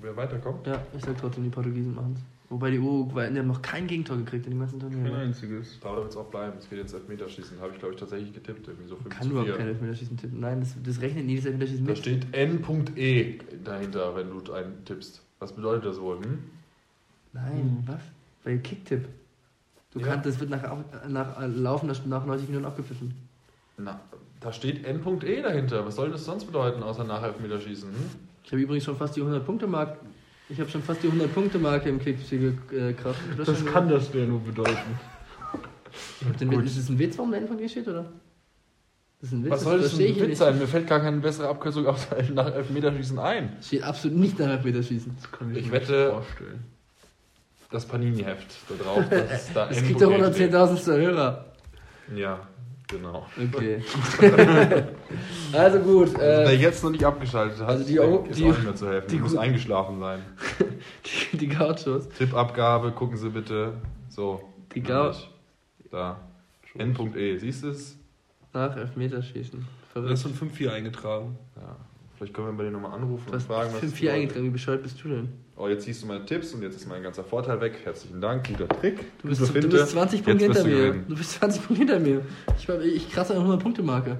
Wer 0.00 0.16
weiterkommt? 0.16 0.66
Ja, 0.66 0.82
ich 0.96 1.04
sag 1.04 1.16
trotzdem, 1.18 1.44
die 1.44 1.50
Portugiesen 1.50 1.94
machen 1.94 2.14
es. 2.16 2.22
Wobei 2.50 2.70
die 2.70 2.78
Uruguay, 2.78 3.30
die 3.32 3.38
haben 3.38 3.46
noch 3.46 3.62
kein 3.62 3.86
Gegentor 3.86 4.18
gekriegt 4.18 4.44
in 4.46 4.52
dem 4.52 4.60
ganzen 4.60 4.78
Turnier. 4.78 5.02
Kein 5.02 5.12
ne? 5.12 5.18
einziges. 5.18 5.78
Da 5.80 5.96
wird 5.96 6.10
es 6.10 6.16
auch 6.16 6.26
bleiben. 6.26 6.58
Es 6.58 6.68
geht 6.68 6.78
jetzt 6.78 6.92
Elfmeterschießen. 6.92 7.58
Habe 7.58 7.72
ich, 7.72 7.78
glaube 7.78 7.94
ich, 7.94 8.00
tatsächlich 8.00 8.34
getippt. 8.34 8.68
Irgendwie 8.68 8.88
so 8.88 8.96
5 8.96 9.08
Kann 9.08 9.30
überhaupt 9.30 9.48
4. 9.48 9.56
kein 9.56 9.68
Elfmeterschießen 9.68 10.16
tippen. 10.18 10.40
Nein, 10.40 10.60
das, 10.60 10.76
das 10.82 11.00
rechnet 11.00 11.24
nie 11.24 11.36
das 11.36 11.46
Elfmeterschießen 11.46 11.86
Da 11.86 11.90
mit. 11.92 11.98
steht 11.98 12.26
N.E 12.34 13.38
dahinter, 13.64 14.14
wenn 14.14 14.28
du 14.30 14.52
einen 14.52 14.84
tippst. 14.84 15.22
Was 15.38 15.52
bedeutet 15.52 15.86
das 15.86 16.00
wohl? 16.00 16.18
Hm? 16.18 16.38
Nein, 17.32 17.82
was? 17.86 18.02
Weil 18.44 18.58
Kicktipp. 18.58 19.08
Du 19.92 20.00
Ja. 20.00 20.06
kannst, 20.06 20.26
das 20.26 20.40
wird 20.40 20.50
nach, 20.50 20.62
nach 21.08 21.36
Laufen 21.48 21.86
nach 22.06 22.24
90 22.26 22.48
Minuten 22.48 22.66
abgepfiffen. 22.66 23.14
Na, 23.76 24.00
da 24.40 24.52
steht 24.52 24.84
N.E 24.84 25.42
dahinter. 25.42 25.84
Was 25.86 25.96
soll 25.96 26.10
das 26.10 26.24
sonst 26.24 26.44
bedeuten, 26.44 26.82
außer 26.82 27.04
nach 27.04 27.22
Elfmeterschießen? 27.22 27.88
Hm? 27.88 27.96
Ich 28.42 28.52
habe 28.52 28.62
übrigens 28.62 28.84
schon 28.84 28.96
fast 28.96 29.16
die 29.16 29.22
100-Punkte-Marke. 29.22 29.98
Ich 30.50 30.60
habe 30.60 30.68
schon 30.68 30.82
fast 30.82 31.02
die 31.02 31.08
100-Punkte-Marke 31.08 31.88
im 31.88 31.98
Kicktipp 31.98 32.70
äh, 32.72 32.92
Kraft. 32.92 33.20
Das 33.38 33.64
kann 33.64 33.88
das 33.88 34.12
ja 34.12 34.24
nur 34.26 34.40
bedeuten. 34.40 34.72
Ich 36.28 36.36
den 36.38 36.50
ist 36.64 36.76
das 36.76 36.88
ein 36.88 36.98
Witz, 36.98 37.16
warum 37.18 37.30
da 37.30 37.36
hinten 37.36 37.50
von 37.52 37.58
dir 37.58 37.68
steht, 37.68 37.86
oder? 37.86 38.06
Das 39.20 39.28
ist 39.30 39.32
ein 39.38 39.44
Witz. 39.44 39.52
Was 39.52 39.62
soll 39.62 39.80
das 39.80 39.96
denn 39.96 40.06
ich 40.06 40.12
ein 40.16 40.20
Witz 40.22 40.28
nicht. 40.30 40.38
sein? 40.38 40.58
Mir 40.58 40.66
fällt 40.66 40.88
gar 40.88 40.98
keine 40.98 41.18
bessere 41.18 41.48
Abkürzung 41.48 41.86
außer 41.86 42.16
nach 42.32 42.52
Elfmeterschießen 42.52 43.16
ein. 43.20 43.56
Steht 43.62 43.84
absolut 43.84 44.18
nicht 44.18 44.36
nach 44.40 44.48
Elfmeterschießen. 44.48 45.14
Das 45.14 45.30
kann 45.30 45.54
Ich 45.54 45.66
mir 45.66 45.72
wette- 45.72 45.92
nicht 45.92 46.10
vorstellen. 46.12 46.64
Das 47.74 47.84
Panini-Heft 47.86 48.46
da 48.68 48.84
drauf. 48.84 49.04
Das 49.10 49.48
ist 49.48 49.56
da 49.56 49.66
Das 49.66 49.78
N.E 49.78 49.86
kriegt 49.88 50.00
doch 50.00 50.32
steht. 50.32 50.54
110.000 50.54 50.96
Hörer. 50.96 51.44
Ja, 52.14 52.38
genau. 52.88 53.26
Okay. 53.52 53.82
also 55.52 55.78
gut. 55.80 56.08
Also, 56.08 56.18
wer 56.18 56.46
Äh, 56.50 56.56
jetzt 56.56 56.84
noch 56.84 56.90
nicht 56.90 57.04
abgeschaltet 57.04 57.58
hat, 57.60 57.68
also 57.68 57.84
die- 57.84 57.94
ist 57.94 58.38
die- 58.38 58.44
auch 58.44 58.48
nicht 58.50 58.62
mehr 58.64 58.74
zu 58.76 58.88
helfen. 58.88 59.08
die 59.10 59.16
Die 59.16 59.22
muss 59.22 59.36
eingeschlafen 59.36 59.98
sein. 59.98 60.20
die, 61.32 61.36
die 61.36 61.48
Gauchos. 61.48 62.08
Tippabgabe, 62.10 62.92
gucken 62.92 63.16
Sie 63.16 63.28
bitte. 63.30 63.72
So. 64.08 64.40
Die 64.74 64.80
Gau 64.80 65.02
nämlich. 65.04 65.30
Da. 65.90 66.20
N.E. 66.76 67.36
Siehst 67.38 67.64
du 67.64 67.68
es? 67.70 67.96
nach 68.52 68.76
Elfmeterschießen. 68.76 69.66
Da 69.94 70.00
ist 70.12 70.22
Verrückt. 70.22 70.38
schon 70.38 70.50
5-4 70.50 70.70
eingetragen. 70.70 71.36
Ja. 71.56 71.74
Vielleicht 72.16 72.34
können 72.34 72.46
wir 72.48 72.52
bei 72.52 72.62
denen 72.62 72.74
nochmal 72.80 72.92
anrufen 72.96 73.24
Du 73.26 73.32
und 73.32 73.42
fragen, 73.42 73.70
was 73.74 73.80
5-4 73.80 73.82
das 73.82 73.90
bedeutet. 73.94 74.14
eingetragen. 74.14 74.44
Wie 74.46 74.50
bescheuert 74.50 74.82
bist 74.84 75.02
du 75.02 75.08
denn? 75.08 75.32
Oh, 75.56 75.68
jetzt 75.68 75.84
siehst 75.84 76.02
du 76.02 76.06
meine 76.06 76.24
Tipps 76.26 76.52
und 76.52 76.62
jetzt 76.62 76.74
ist 76.76 76.88
mein 76.88 77.02
ganzer 77.02 77.22
Vorteil 77.22 77.60
weg. 77.60 77.78
Herzlichen 77.84 78.20
Dank, 78.20 78.48
guter 78.48 78.68
Trick. 78.68 79.04
Du 79.22 79.28
bist, 79.28 79.40
du 79.40 79.68
bist 79.68 79.88
20 79.90 80.24
Punkte 80.24 80.46
Jetzt 80.46 80.56
hinter 80.56 80.68
du 80.68 80.76
mir. 80.76 80.86
gewinnen. 80.88 81.04
Du 81.08 81.14
bist 81.16 81.30
20 81.32 81.66
Punkte 81.66 81.78
hinter 81.84 82.00
mir. 82.00 82.22
Ich, 82.58 82.68
ich 82.68 83.12
kratze 83.12 83.36
an 83.36 83.46
der 83.48 83.56
100-Punkte-Marke. 83.58 84.18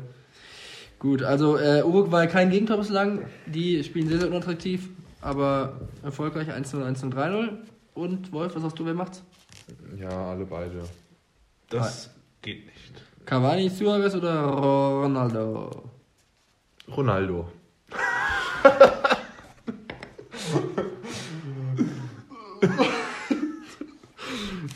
Gut, 1.00 1.22
also 1.22 1.58
äh, 1.58 1.82
Uruguay 1.82 2.28
kein 2.28 2.50
Gegentor 2.50 2.76
bislang. 2.76 3.26
Die 3.46 3.82
spielen 3.82 4.08
sehr, 4.08 4.20
sehr 4.20 4.28
unattraktiv, 4.28 4.88
aber 5.20 5.80
erfolgreich 6.04 6.48
1-0, 6.50 6.76
1-0, 6.76 7.12
3-0. 7.12 7.48
Und 7.94 8.32
Wolf, 8.32 8.54
was 8.54 8.62
sagst 8.62 8.78
du, 8.78 8.86
wer 8.86 8.94
macht's? 8.94 9.22
Ja, 9.98 10.30
alle 10.30 10.44
beide. 10.44 10.82
Das 11.68 12.10
geht 12.42 12.64
nicht. 12.66 13.02
Cavani, 13.26 13.68
Suarez 13.70 14.14
oder 14.14 14.40
Ronaldo? 14.44 15.82
Ronaldo. 16.96 17.48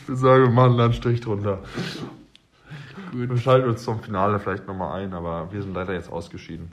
Würde 0.09 0.17
sagen, 0.21 0.43
wir 0.43 0.49
machen 0.49 0.77
da 0.77 0.85
einen 0.85 0.93
Strich 0.93 1.21
drunter. 1.21 1.59
Gut. 3.11 3.29
Wir 3.29 3.37
schalten 3.37 3.69
uns 3.69 3.83
zum 3.83 4.01
Finale 4.01 4.39
vielleicht 4.39 4.67
nochmal 4.67 5.01
ein, 5.01 5.13
aber 5.13 5.51
wir 5.51 5.61
sind 5.61 5.73
leider 5.73 5.93
jetzt 5.93 6.11
ausgeschieden. 6.11 6.71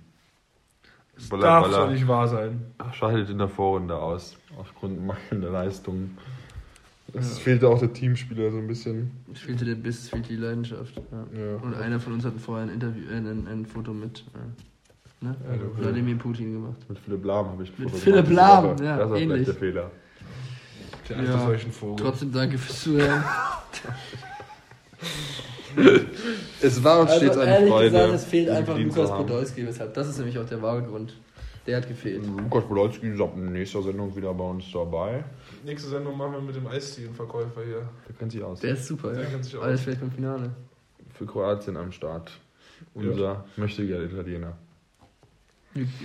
Das 1.15 1.29
Baller, 1.29 1.43
darf 1.45 1.65
Baller. 1.65 1.79
doch 1.87 1.91
nicht 1.91 2.07
wahr 2.09 2.29
sein. 2.29 2.67
Schaltet 2.93 3.31
in 3.31 3.39
der 3.39 3.49
Vorrunde 3.49 3.97
aus, 3.97 4.37
aufgrund 4.59 5.05
mangelnder 5.05 5.51
Leistungen. 5.51 6.19
Es 7.15 7.39
fehlte 7.39 7.69
auch 7.69 7.79
der 7.79 7.93
Teamspieler 7.93 8.51
so 8.51 8.59
ein 8.59 8.67
bisschen. 8.67 9.13
Es 9.33 9.39
fehlte 9.41 9.65
der 9.65 9.77
Biss, 9.77 10.01
es 10.01 10.09
fehlte 10.11 10.29
die 10.29 10.37
Leidenschaft. 10.37 10.97
Ja. 10.97 11.41
Ja. 11.41 11.57
Und 11.57 11.75
einer 11.75 12.01
von 12.01 12.15
uns 12.15 12.25
hat 12.25 12.35
vorher 12.39 12.67
ein, 12.67 12.75
Interview, 12.75 13.03
äh, 13.11 13.17
ein, 13.17 13.47
ein 13.47 13.65
Foto 13.65 13.95
mit 13.95 14.25
äh, 14.35 15.25
ne? 15.25 15.37
Ja, 15.49 15.81
Vladimir 15.81 16.17
Putin 16.19 16.53
gemacht. 16.53 16.77
Mit 16.89 16.99
Philipp 16.99 17.25
Lahm 17.25 17.47
habe 17.47 17.63
ich 17.63 17.71
ein 17.71 17.75
Mit 17.79 17.91
Foto 17.93 18.03
Philipp 18.03 18.25
diese 18.25 18.35
Lahm, 18.35 18.65
Woche. 18.65 18.85
ja, 18.85 18.97
Das 18.99 19.11
war 19.11 19.17
ähnlich. 19.17 19.29
vielleicht 19.29 19.49
der 19.49 19.55
Fehler. 19.55 19.91
Der 21.09 21.17
Ja. 21.23 21.23
alte 21.33 21.45
solchen 21.47 21.73
Vogel. 21.73 22.05
Trotzdem 22.05 22.33
danke 22.33 22.59
fürs 22.59 22.83
Zuhören. 22.83 23.23
Es 26.63 26.83
war 26.83 27.01
uns 27.01 27.15
stets 27.17 27.37
eine 27.37 27.51
ehrlich 27.51 27.69
Freude. 27.71 27.91
gesagt, 27.91 28.13
es 28.15 28.25
fehlt 28.25 28.49
einfach 28.49 28.79
Lukas. 28.79 29.11
Podolski. 29.11 29.67
Weshalb? 29.67 29.93
Das 29.95 30.09
ist 30.09 30.17
nämlich 30.19 30.39
auch 30.39 30.47
der 30.47 30.63
wahre 30.63 30.83
Grund. 30.83 31.15
Der 31.67 31.77
hat 31.79 31.89
gefehlt. 31.89 32.25
Lukas 32.25 32.65
Podolski 32.65 33.09
ist 33.11 33.21
ab 33.21 33.37
nächster 33.37 33.83
Sendung 33.83 34.15
wieder 34.17 34.33
bei 34.33 34.45
uns 34.45 34.65
dabei. 34.73 35.25
Nächste 35.65 35.91
Sendung 35.91 36.17
machen 36.17 36.33
wir 36.33 36.41
mit 36.41 36.55
dem 36.57 36.67
Eisdielen-Verkäufer 36.67 37.63
hier. 37.65 37.89
Der 38.09 38.15
kennt 38.19 38.33
sich 38.33 38.43
aus. 38.43 38.61
Der 38.61 38.73
ist 38.73 38.87
super, 38.87 39.13
Der 39.13 39.25
ja. 39.25 39.29
kennt 39.31 39.45
sich 39.45 39.57
aus. 39.57 39.65
Alles 39.65 39.81
vielleicht 39.83 40.01
beim 40.01 40.13
Finale. 40.13 40.51
Für 41.13 41.27
Kroatien 41.27 41.77
am 41.77 41.93
Start. 41.93 42.31
Unser 42.95 43.45
möchte 43.57 43.87
gerne 43.87 44.05
Italiener. 44.05 44.57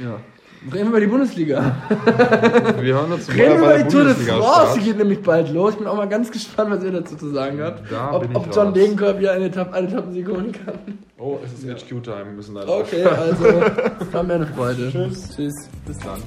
Ja. 0.01 0.19
Reden 0.63 0.83
wir 0.83 0.89
über 0.89 0.99
die 0.99 1.07
Bundesliga. 1.07 1.75
Wir 2.79 2.93
hören 2.93 3.11
uns 3.11 3.25
zum 3.25 3.33
Reden 3.33 3.61
wir 3.61 3.75
über 3.75 3.77
die 3.79 3.89
Tour 3.89 4.03
de 4.03 4.13
France. 4.13 4.79
Die 4.79 4.85
geht 4.85 4.97
nämlich 4.97 5.21
bald 5.23 5.49
los. 5.51 5.71
Ich 5.71 5.79
bin 5.79 5.87
auch 5.87 5.95
mal 5.95 6.07
ganz 6.07 6.31
gespannt, 6.31 6.69
was 6.69 6.83
ihr 6.83 6.91
dazu 6.91 7.15
zu 7.15 7.29
sagen 7.29 7.59
habt. 7.61 7.91
Da 7.91 8.13
ob 8.13 8.27
ob 8.35 8.55
John. 8.55 8.71
Degenkolb 8.71 9.19
wieder 9.19 9.31
eine, 9.31 9.45
Etappe, 9.45 9.73
eine 9.73 9.87
Etappensieg 9.87 10.27
holen 10.27 10.51
kann. 10.51 10.75
Oh, 11.17 11.39
es 11.43 11.53
ist 11.53 11.65
HQ-Time. 11.65 12.25
Wir 12.25 12.31
müssen 12.33 12.53
leider 12.53 12.69
Okay, 12.69 13.03
also, 13.05 13.43
war 14.11 14.23
mir 14.23 14.35
eine 14.35 14.47
Freude. 14.47 14.91
Tschüss. 14.91 15.35
Tschüss. 15.35 15.69
Bis 15.87 15.97
dann. 15.97 16.19